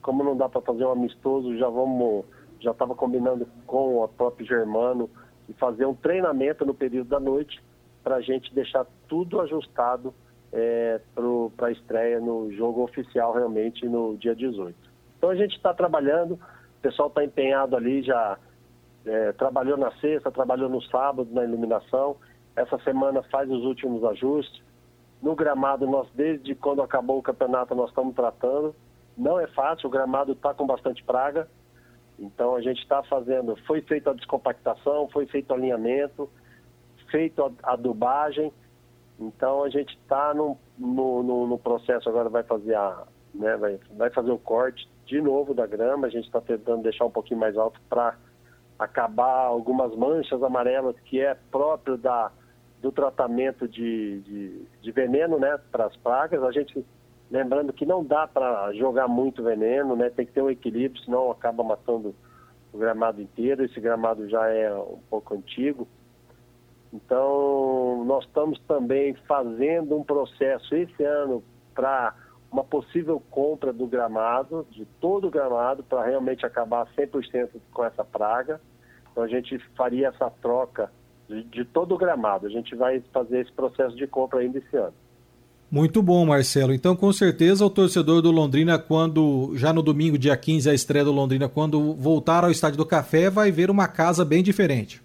[0.02, 2.24] Como não dá para fazer um amistoso, já vamos,
[2.62, 5.10] já estava combinando com o próprio Germano
[5.50, 7.62] e fazer um treinamento no período da noite
[8.10, 10.16] para a gente deixar tudo ajustado
[10.52, 11.00] é,
[11.56, 14.76] para a estreia no jogo oficial realmente no dia 18.
[15.16, 18.36] Então a gente está trabalhando, o pessoal está empenhado ali, já
[19.06, 22.16] é, trabalhou na sexta, trabalhou no sábado na iluminação,
[22.56, 24.60] essa semana faz os últimos ajustes.
[25.22, 28.74] No gramado, nós desde quando acabou o campeonato nós estamos tratando.
[29.16, 31.48] Não é fácil, o gramado está com bastante praga.
[32.18, 36.28] Então a gente está fazendo, foi feita a descompactação, foi feito o alinhamento,
[37.10, 38.52] feito a adubagem.
[39.20, 44.10] Então a gente está no, no, no, processo agora vai fazer a, né, vai, vai
[44.10, 46.08] fazer o corte de novo da grama.
[46.08, 48.16] A gente está tentando deixar um pouquinho mais alto para
[48.78, 52.32] acabar algumas manchas amarelas que é próprio da,
[52.82, 56.42] do tratamento de, de, de veneno né, para as pragas.
[56.44, 56.86] A gente
[57.30, 61.30] lembrando que não dá para jogar muito veneno, né, tem que ter um equilíbrio, senão
[61.30, 62.16] acaba matando
[62.72, 63.66] o gramado inteiro.
[63.66, 65.88] Esse gramado já é um pouco antigo.
[66.92, 71.44] Então, nós estamos também fazendo um processo esse ano
[71.76, 72.16] para
[72.52, 78.04] uma possível compra do gramado, de todo o gramado, para realmente acabar 100% com essa
[78.04, 78.60] praga.
[79.12, 80.92] Então, a gente faria essa troca
[81.28, 82.48] de, de todo o gramado.
[82.48, 84.94] A gente vai fazer esse processo de compra ainda esse ano.
[85.72, 86.74] Muito bom, Marcelo.
[86.74, 91.06] Então, com certeza, o torcedor do Londrina, quando já no domingo, dia 15, a estreia
[91.06, 95.00] do Londrina, quando voltar ao Estádio do Café, vai ver uma casa bem diferente.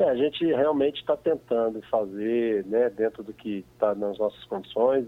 [0.00, 5.06] É, a gente realmente está tentando fazer, né, dentro do que está nas nossas condições,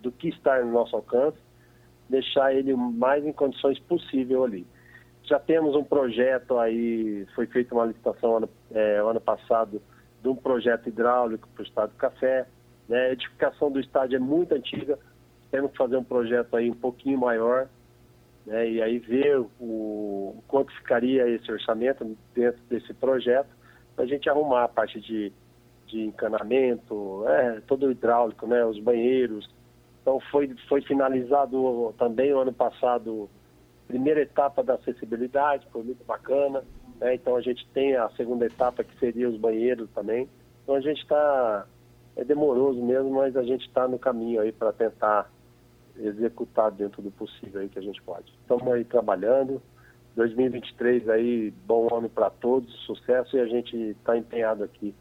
[0.00, 1.36] do que está no nosso alcance,
[2.08, 4.64] deixar ele mais em condições possível ali.
[5.24, 9.82] Já temos um projeto aí, foi feita uma licitação ano, é, ano passado
[10.22, 12.46] de um projeto hidráulico para o Estado do Café.
[12.88, 13.06] Né?
[13.06, 14.96] A edificação do estádio é muito antiga,
[15.50, 17.68] temos que fazer um projeto aí um pouquinho maior,
[18.46, 18.70] né?
[18.70, 23.57] e aí ver o, o quanto ficaria esse orçamento dentro desse projeto
[23.98, 25.32] a gente arrumar a parte de,
[25.86, 29.48] de encanamento, é, todo o hidráulico, né, os banheiros.
[30.02, 33.28] Então foi, foi finalizado também o ano passado
[33.88, 36.62] primeira etapa da acessibilidade, foi muito bacana.
[37.00, 37.14] Né?
[37.14, 40.28] Então a gente tem a segunda etapa que seria os banheiros também.
[40.62, 41.66] Então a gente está
[42.14, 45.30] é demoroso mesmo, mas a gente está no caminho aí para tentar
[45.96, 48.32] executar dentro do possível aí que a gente pode.
[48.42, 49.62] Estamos aí trabalhando.
[50.18, 54.92] 2023 aí, bom ano para todos, sucesso e a gente está empenhado aqui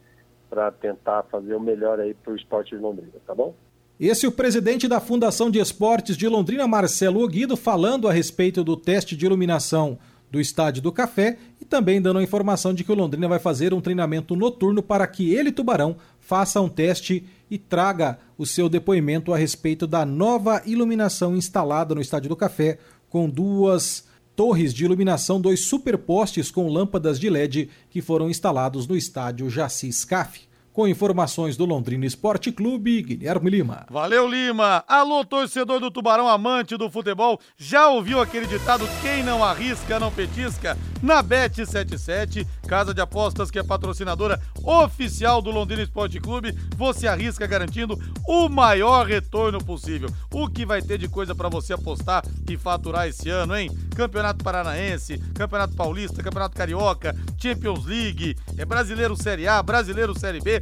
[0.47, 3.55] para tentar fazer o melhor aí para o esporte de Londrina, tá bom?
[3.99, 8.63] Esse é o presidente da Fundação de Esportes de Londrina, Marcelo Oguido, falando a respeito
[8.63, 9.97] do teste de iluminação
[10.29, 13.73] do Estádio do Café e também dando a informação de que o Londrina vai fazer
[13.73, 19.33] um treinamento noturno para que ele, Tubarão, faça um teste e traga o seu depoimento
[19.33, 22.77] a respeito da nova iluminação instalada no Estádio do Café,
[23.09, 24.05] com duas
[24.37, 29.91] torres de iluminação, dois superpostes com lâmpadas de LED que foram instalados no estádio Jaci
[29.91, 30.41] Scaf.
[30.77, 33.87] Com informações do Londrina Esporte Clube, Guilherme Lima.
[33.89, 34.83] Valeu, Lima!
[34.87, 40.11] Alô, torcedor do Tubarão, amante do futebol, já ouviu aquele ditado: quem não arrisca, não
[40.11, 40.77] petisca?
[41.01, 47.47] Na Bet77, casa de apostas que é patrocinadora oficial do Londrina Esporte Clube, você arrisca
[47.47, 47.97] garantindo
[48.27, 50.09] o maior retorno possível.
[50.31, 53.71] O que vai ter de coisa para você apostar e faturar esse ano, hein?
[53.95, 60.61] Campeonato Paranaense, Campeonato Paulista, Campeonato Carioca, Champions League, é Brasileiro Série A, Brasileiro Série B,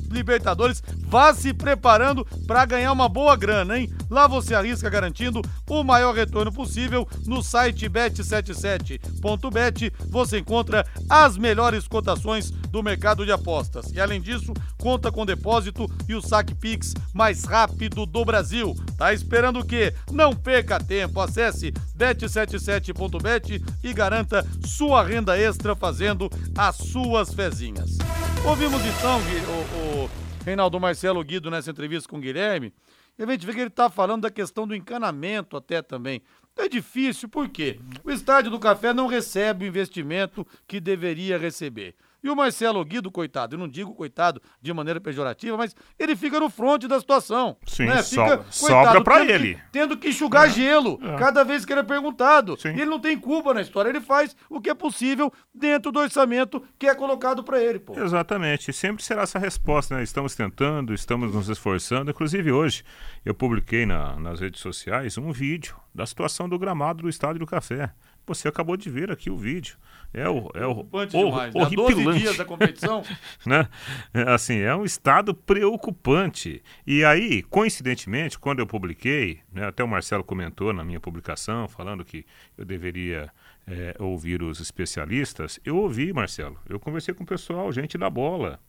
[0.11, 3.89] Libertadores, vá se preparando para ganhar uma boa grana, hein?
[4.09, 9.91] Lá você arrisca garantindo o maior retorno possível no site bet77.bet.
[10.09, 13.91] Você encontra as melhores cotações do mercado de apostas.
[13.91, 18.75] E além disso, conta com depósito e o saque Pix mais rápido do Brasil.
[18.97, 19.93] Tá esperando o quê?
[20.11, 21.19] Não perca tempo.
[21.19, 27.97] Acesse bet77.bet e garanta sua renda extra fazendo as suas fezinhas.
[28.43, 30.00] Ouvimos então o, o
[30.43, 32.73] Reinaldo Marcelo Guido nessa entrevista com o Guilherme,
[33.17, 36.21] e a gente vê que ele está falando da questão do encanamento até também.
[36.57, 37.79] É difícil, por quê?
[38.03, 41.95] O Estádio do Café não recebe o investimento que deveria receber.
[42.23, 46.39] E o Marcelo Guido, coitado, eu não digo coitado de maneira pejorativa, mas ele fica
[46.39, 47.57] no fronte da situação.
[47.65, 48.01] Sim, né?
[48.03, 49.55] so, fica, sobra pra tendo ele.
[49.55, 50.49] Que, tendo que enxugar É.
[50.51, 51.17] gelo É.
[51.17, 52.55] cada vez que ele é perguntado.
[52.59, 52.69] Sim.
[52.69, 55.99] E ele não tem culpa na história, ele faz o que é possível dentro do
[55.99, 57.99] orçamento que é colocado para ele, pô.
[57.99, 60.03] Exatamente, sempre será essa resposta, né?
[60.03, 62.11] Estamos tentando, estamos nos esforçando.
[62.11, 62.83] Inclusive hoje
[63.25, 67.45] eu publiquei na- nas redes sociais um vídeo da situação do gramado do Estádio do
[67.47, 67.91] Café.
[68.33, 69.75] Você acabou de ver aqui o vídeo.
[70.13, 71.61] É o é o Preocupante hor- demais, né?
[71.61, 72.19] Há 12 horripilante.
[72.19, 73.01] dias da competição.
[73.45, 73.67] né?
[74.13, 76.61] É, Assim, é um estado preocupante.
[76.85, 82.03] E aí, coincidentemente, quando eu publiquei, né, até o Marcelo comentou na minha publicação, falando
[82.05, 82.25] que
[82.57, 83.29] eu deveria
[83.67, 86.57] é, ouvir os especialistas, eu ouvi, Marcelo.
[86.67, 88.59] Eu conversei com o pessoal, gente da bola.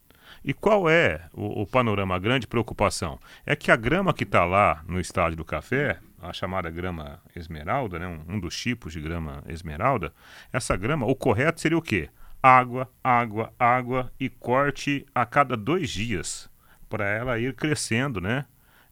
[0.44, 3.18] E qual é o, o panorama, a grande preocupação?
[3.44, 7.98] É que a grama que está lá no estádio do café, a chamada grama esmeralda,
[7.98, 10.12] né, um, um dos tipos de grama esmeralda,
[10.52, 12.08] essa grama, o correto seria o quê?
[12.42, 16.50] Água, água, água e corte a cada dois dias,
[16.88, 18.46] para ela ir crescendo, né?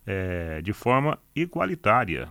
[0.07, 2.29] é, de forma igualitária.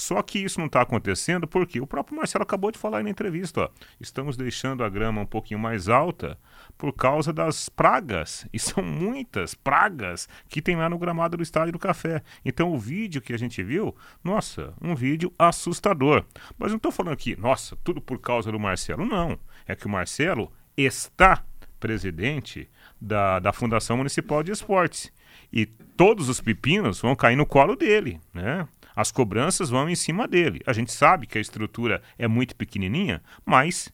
[0.00, 3.64] Só que isso não está acontecendo porque o próprio Marcelo acabou de falar na entrevista.
[3.64, 3.68] Ó,
[4.00, 6.38] estamos deixando a grama um pouquinho mais alta
[6.78, 8.48] por causa das pragas.
[8.50, 12.22] E são muitas pragas que tem lá no gramado do Estádio do Café.
[12.42, 13.94] Então o vídeo que a gente viu,
[14.24, 16.24] nossa, um vídeo assustador.
[16.58, 19.04] Mas não estou falando aqui, nossa, tudo por causa do Marcelo.
[19.04, 19.38] Não.
[19.66, 21.44] É que o Marcelo está
[21.78, 25.12] presidente da, da Fundação Municipal de Esportes.
[25.52, 28.66] E todos os pepinos vão cair no colo dele, né?
[29.00, 30.60] As cobranças vão em cima dele.
[30.66, 33.90] A gente sabe que a estrutura é muito pequenininha, mas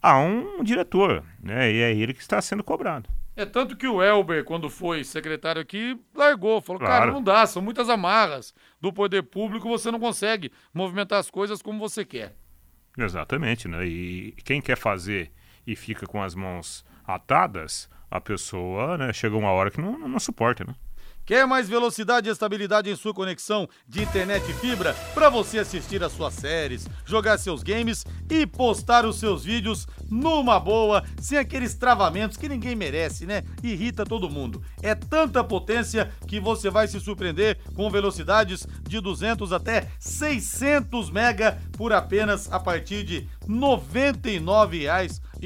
[0.00, 1.72] há um diretor, né?
[1.72, 3.10] E é ele que está sendo cobrado.
[3.34, 6.60] É tanto que o Elber, quando foi secretário aqui, largou.
[6.62, 7.00] Falou, Claro.
[7.00, 11.60] cara, não dá, são muitas amarras do poder público, você não consegue movimentar as coisas
[11.60, 12.36] como você quer.
[12.96, 13.84] Exatamente, né?
[13.84, 15.32] E quem quer fazer
[15.66, 19.12] e fica com as mãos atadas, a pessoa, né?
[19.12, 20.76] Chega uma hora que não, não, não suporta, né?
[21.26, 26.04] Quer mais velocidade e estabilidade em sua conexão de internet e fibra para você assistir
[26.04, 31.72] às suas séries, jogar seus games e postar os seus vídeos numa boa, sem aqueles
[31.74, 33.42] travamentos que ninguém merece, né?
[33.62, 34.62] Irrita todo mundo.
[34.82, 41.58] É tanta potência que você vai se surpreender com velocidades de 200 até 600 mega
[41.72, 44.12] por apenas a partir de R$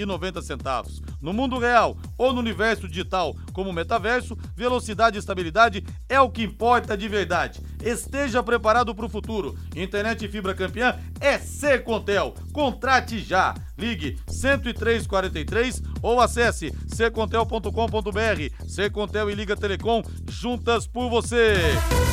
[0.07, 1.03] 99,90.
[1.21, 6.31] No mundo real ou no universo digital, como o metaverso, velocidade e estabilidade é o
[6.31, 7.61] que importa de verdade.
[7.83, 9.57] Esteja preparado para o futuro.
[9.75, 12.35] Internet e fibra campeã é Secontel.
[12.53, 13.55] Contrate já.
[13.77, 18.67] Ligue 10343 ou acesse secontel.com.br.
[18.67, 21.55] Secontel e Liga Telecom juntas por você.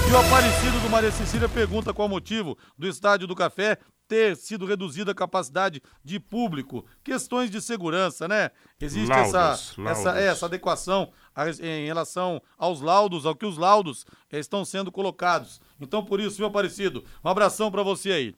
[0.07, 4.35] E o Aparecido do Maria Cecília pergunta qual o motivo do Estádio do Café ter
[4.35, 6.85] sido reduzida a capacidade de público.
[7.03, 8.51] Questões de segurança, né?
[8.79, 9.99] Existe Laudos, essa, laudos.
[10.05, 14.63] essa, é, essa adequação a- em relação aos laudos, ao que os laudos eh, estão
[14.63, 15.59] sendo colocados.
[15.79, 18.35] Então, por isso, meu Aparecido, um abração pra você aí.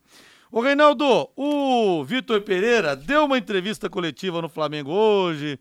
[0.52, 5.60] Ô, Reinaldo, o Vitor Pereira deu uma entrevista coletiva no Flamengo hoje.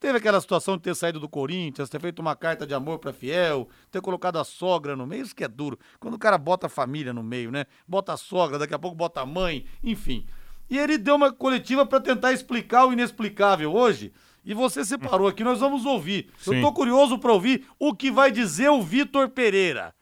[0.00, 3.12] Teve aquela situação de ter saído do Corinthians, ter feito uma carta de amor pra
[3.12, 5.78] Fiel, ter colocado a sogra no meio, isso que é duro.
[5.98, 7.66] Quando o cara bota a família no meio, né?
[7.86, 10.24] Bota a sogra, daqui a pouco bota a mãe, enfim.
[10.70, 14.10] E ele deu uma coletiva pra tentar explicar o inexplicável hoje.
[14.42, 16.30] E você separou aqui, nós vamos ouvir.
[16.46, 16.62] Eu Sim.
[16.62, 19.94] tô curioso pra ouvir o que vai dizer o Vitor Pereira.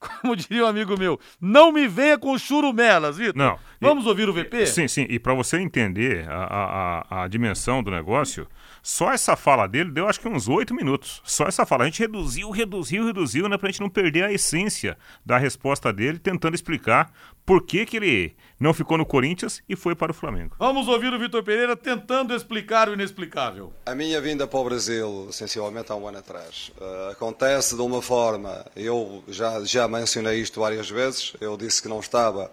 [0.00, 3.36] Como diria um amigo meu, não me venha com churumelas, Vitor.
[3.36, 3.58] Não.
[3.80, 4.66] Vamos ouvir o VP?
[4.66, 5.06] Sim, sim.
[5.08, 8.46] E para você entender a, a, a, dimensão do negócio,
[8.82, 11.22] só essa fala dele deu acho que uns oito minutos.
[11.24, 11.84] Só essa fala.
[11.84, 13.56] A gente reduziu, reduziu, reduziu, né?
[13.56, 17.12] Pra gente não perder a essência da resposta dele, tentando explicar
[17.44, 20.54] por que, que ele não ficou no Corinthians e foi para o Flamengo.
[20.58, 23.72] Vamos ouvir o Vitor Pereira tentando explicar o inexplicável.
[23.86, 28.00] A minha vinda para o Brasil, sensivelmente há um ano atrás, uh, acontece de uma
[28.00, 32.52] forma, eu já, já mencionei isto várias vezes, eu disse que não estava,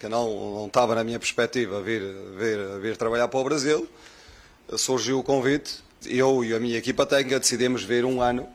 [0.00, 2.02] que não, não estava na minha perspectiva vir,
[2.36, 3.88] vir, vir trabalhar para o Brasil,
[4.76, 8.48] surgiu o convite, eu e a minha equipa técnica decidimos vir um ano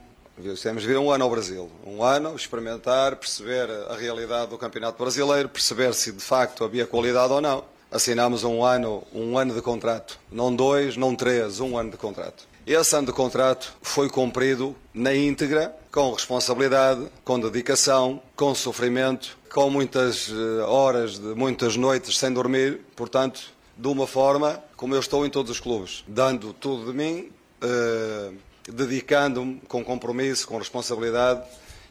[0.61, 1.70] Temos vir um ano ao Brasil.
[1.86, 7.34] Um ano, experimentar, perceber a realidade do Campeonato Brasileiro, perceber se de facto havia qualidade
[7.34, 7.65] ou não.
[7.91, 10.17] Assinámos um ano, um ano de contrato.
[10.32, 12.47] Não dois, não três, um ano de contrato.
[12.65, 19.70] Esse ano de contrato foi cumprido na íntegra, com responsabilidade, com dedicação, com sofrimento, com
[19.70, 23.41] muitas eh, horas, de muitas noites sem dormir, portanto,
[23.80, 27.32] de uma forma como eu estou em todos os clubes, dando tudo de mim,
[27.64, 28.36] uh,
[28.70, 31.42] dedicando-me com compromisso, com responsabilidade,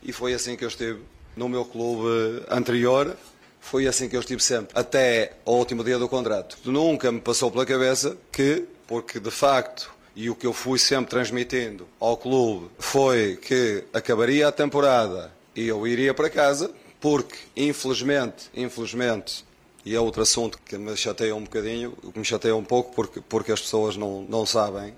[0.03, 1.01] e foi assim que eu estive
[1.34, 3.16] no meu clube anterior.
[3.59, 6.59] Foi assim que eu estive sempre, até ao último dia do contrato.
[6.64, 11.11] Nunca me passou pela cabeça que, porque de facto, e o que eu fui sempre
[11.11, 16.70] transmitindo ao clube, foi que acabaria a temporada e eu iria para casa,
[17.01, 19.45] porque infelizmente, infelizmente,
[19.89, 23.20] e é outro assunto que me chateia um bocadinho, que me chateia um pouco porque,
[23.20, 24.95] porque as pessoas não, não sabem,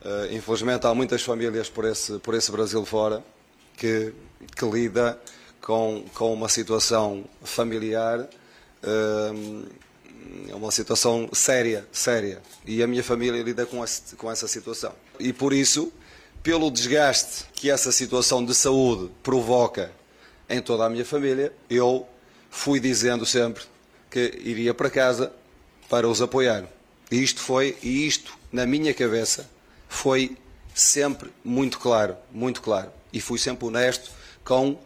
[0.00, 3.22] Uh, infelizmente há muitas famílias por esse, por esse Brasil fora
[3.76, 4.14] que,
[4.56, 5.20] que lida
[5.60, 9.66] com, com uma situação familiar, uh,
[10.54, 12.40] uma situação séria, séria.
[12.64, 14.92] E a minha família lida com, esse, com essa situação.
[15.18, 15.92] E por isso,
[16.44, 19.90] pelo desgaste que essa situação de saúde provoca
[20.48, 22.06] em toda a minha família, eu
[22.50, 23.64] fui dizendo sempre
[24.10, 25.32] que iria para casa
[25.88, 26.64] para os apoiar.
[27.10, 29.48] E isto foi, e isto na minha cabeça,
[29.88, 30.36] foi
[30.74, 32.90] sempre muito claro, muito claro.
[33.12, 34.10] E fui sempre honesto
[34.44, 34.78] com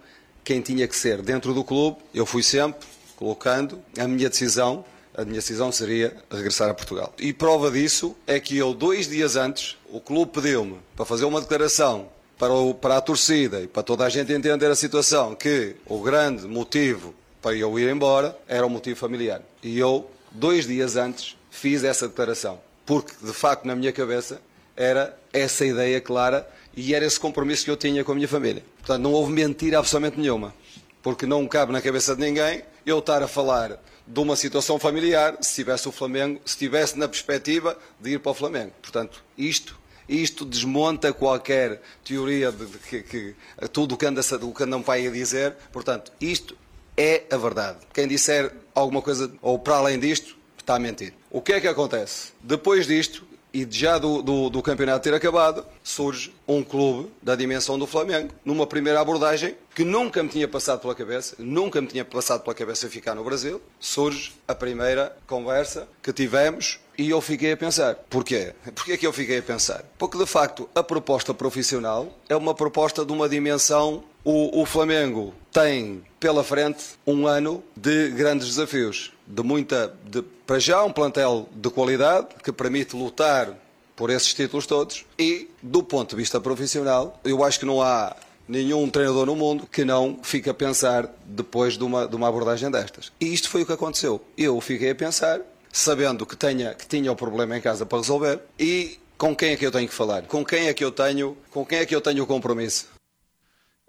[0.45, 1.99] quem tinha que ser dentro do clube.
[2.15, 4.85] Eu fui sempre colocando a minha decisão.
[5.15, 7.13] A minha decisão seria regressar a Portugal.
[7.19, 11.41] E prova disso é que eu, dois dias antes, o clube pediu-me para fazer uma
[11.41, 12.09] declaração
[12.39, 16.01] para, o, para a torcida e para toda a gente entender a situação que o
[16.01, 19.43] grande motivo para eu ir embora era o motivo familiar.
[19.63, 22.61] E eu, dois dias antes, fiz essa declaração.
[22.87, 24.41] Porque, de facto, na minha cabeça,
[24.77, 28.65] era essa ideia clara e era esse compromisso que eu tinha com a minha família.
[28.79, 30.55] Portanto, não houve mentira absolutamente nenhuma,
[31.03, 35.37] porque não cabe na cabeça de ninguém eu estar a falar de uma situação familiar
[35.41, 38.73] se tivesse o Flamengo, se tivesse na perspectiva de ir para o Flamengo.
[38.81, 43.37] Portanto, isto isto desmonta qualquer teoria de, de que, que,
[43.73, 45.55] tudo o que, anda, o que anda um pai a dizer.
[45.73, 46.57] Portanto, isto
[46.97, 47.79] é a verdade.
[47.93, 51.13] Quem disser alguma coisa ou para além disto, está a mentir.
[51.31, 52.33] O que é que acontece?
[52.41, 57.79] Depois disto, e já do, do, do, campeonato ter acabado, surge um clube da dimensão
[57.79, 62.05] do Flamengo, numa primeira abordagem que nunca me tinha passado pela cabeça, nunca me tinha
[62.05, 63.61] passado pela cabeça ficar no Brasil.
[63.79, 67.95] Surge a primeira conversa que tivemos e eu fiquei a pensar.
[68.09, 68.53] Porquê?
[68.75, 69.85] Porquê que eu fiquei a pensar?
[69.99, 74.05] Porque de facto a proposta profissional é uma proposta de uma dimensão.
[74.25, 80.61] O, o Flamengo tem pela frente um ano de grandes desafios, de muita, de, para
[80.61, 83.53] já um plantel de qualidade que permite lutar
[83.97, 88.15] por esses títulos todos e do ponto de vista profissional, eu acho que não há
[88.49, 92.71] nenhum treinador no mundo que não fique a pensar depois de uma, de uma abordagem
[92.71, 93.13] destas.
[93.21, 94.21] E isto foi o que aconteceu.
[94.37, 95.41] Eu fiquei a pensar,
[95.73, 99.57] sabendo que, tenha, que tinha o problema em casa para resolver, e com quem é
[99.57, 100.23] que eu tenho que falar?
[100.23, 102.87] Com quem é que eu tenho, com quem é que eu tenho o compromisso?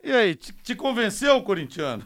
[0.03, 2.03] E aí, te, te convenceu, corintiano?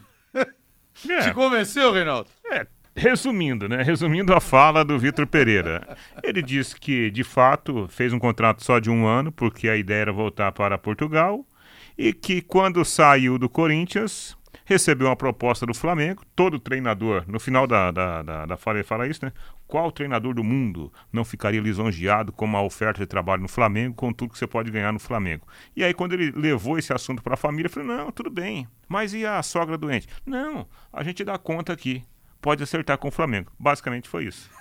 [1.08, 1.20] É.
[1.20, 2.28] Te convenceu, Reinaldo?
[2.50, 3.82] É, resumindo, né?
[3.82, 5.96] Resumindo a fala do Vitor Pereira.
[6.22, 10.02] Ele disse que, de fato, fez um contrato só de um ano, porque a ideia
[10.02, 11.44] era voltar para Portugal,
[11.96, 16.22] e que quando saiu do Corinthians, recebeu uma proposta do Flamengo.
[16.36, 19.32] Todo treinador, no final da, da, da, da fala, ele fala isso, né?
[19.68, 24.12] Qual treinador do mundo não ficaria lisonjeado com uma oferta de trabalho no Flamengo, com
[24.14, 25.46] tudo que você pode ganhar no Flamengo?
[25.76, 28.66] E aí, quando ele levou esse assunto para a família, ele falou: não, tudo bem,
[28.88, 30.08] mas e a sogra doente?
[30.24, 32.02] Não, a gente dá conta aqui.
[32.40, 33.52] Pode acertar com o Flamengo.
[33.58, 34.50] Basicamente foi isso.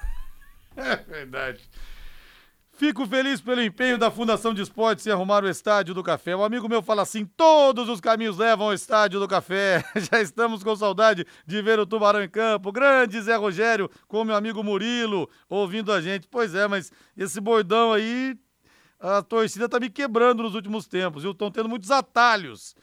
[0.79, 1.67] É verdade.
[2.77, 6.35] Fico feliz pelo empenho da Fundação de Esportes em arrumar o Estádio do Café.
[6.35, 9.83] Um amigo meu fala assim: todos os caminhos levam ao Estádio do Café.
[10.11, 12.71] Já estamos com saudade de ver o Tubarão em campo.
[12.71, 16.27] Grande Zé Rogério com meu amigo Murilo ouvindo a gente.
[16.27, 18.37] Pois é, mas esse bordão aí,
[18.99, 21.31] a torcida tá me quebrando nos últimos tempos, viu?
[21.31, 22.75] Estão tendo muitos atalhos.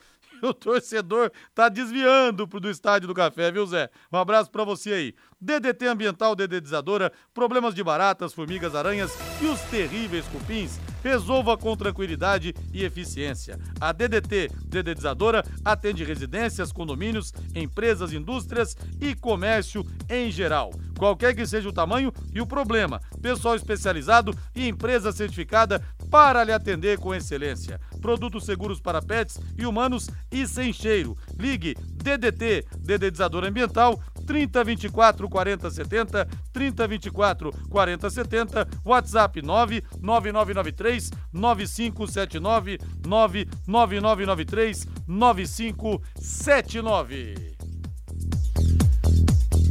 [0.49, 3.89] o torcedor tá desviando pro do estádio do café, viu, Zé?
[4.11, 5.15] Um abraço para você aí.
[5.41, 12.53] DDT Ambiental Dedetizadora, problemas de baratas, formigas, aranhas e os terríveis cupins, resolva com tranquilidade
[12.73, 13.59] e eficiência.
[13.79, 20.71] A DDT Dedetizadora atende residências, condomínios, empresas, indústrias e comércio em geral.
[20.97, 26.51] Qualquer que seja o tamanho e o problema, pessoal especializado e empresa certificada para lhe
[26.51, 27.79] atender com excelência.
[28.01, 31.17] Produtos seguros para pets e humanos e sem cheiro.
[31.37, 47.55] Ligue DDT, Dedetizador Ambiental, 3024 40 70, 3024 40 70, WhatsApp 99993 9579, 99993 9579.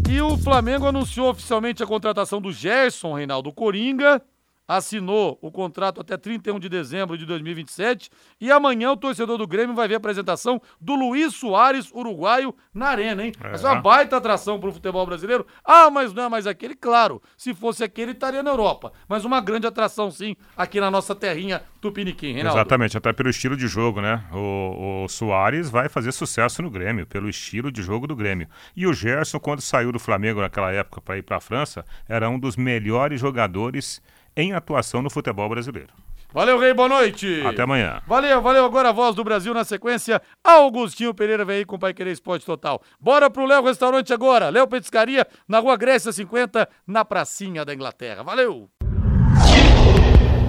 [0.09, 4.22] E o Flamengo anunciou oficialmente a contratação do Gerson Reinaldo Coringa
[4.66, 8.10] assinou o contrato até 31 de dezembro de 2027
[8.40, 12.86] e amanhã o torcedor do Grêmio vai ver a apresentação do Luiz Soares, uruguaio, na
[12.86, 13.32] arena, hein?
[13.42, 13.52] É.
[13.52, 15.46] Essa é uma baita atração para o futebol brasileiro.
[15.64, 16.74] Ah, mas não é mais aquele?
[16.74, 21.14] Claro, se fosse aquele estaria na Europa, mas uma grande atração sim aqui na nossa
[21.14, 22.58] terrinha Tupiniquim, Reinaldo.
[22.58, 24.24] Exatamente, até pelo estilo de jogo, né?
[24.32, 28.48] O, o Soares vai fazer sucesso no Grêmio, pelo estilo de jogo do Grêmio.
[28.74, 32.28] E o Gerson, quando saiu do Flamengo naquela época para ir para a França, era
[32.30, 34.00] um dos melhores jogadores
[34.37, 35.89] em atuação no futebol brasileiro.
[36.32, 37.43] Valeu, Rei, boa noite.
[37.47, 38.03] Até amanhã.
[38.09, 38.64] Valeu, valeu.
[38.64, 40.20] Agora a voz do Brasil na sequência.
[40.43, 42.82] Augustinho Pereira vem aí com o Pai Querer Esporte Total.
[43.01, 44.49] Bora pro Léo Restaurante agora.
[44.49, 48.24] Léo Petiscaria, na Rua Grécia 50, na pracinha da Inglaterra.
[48.24, 48.68] Valeu.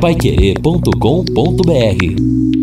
[0.01, 2.54] Paiquerê.com.br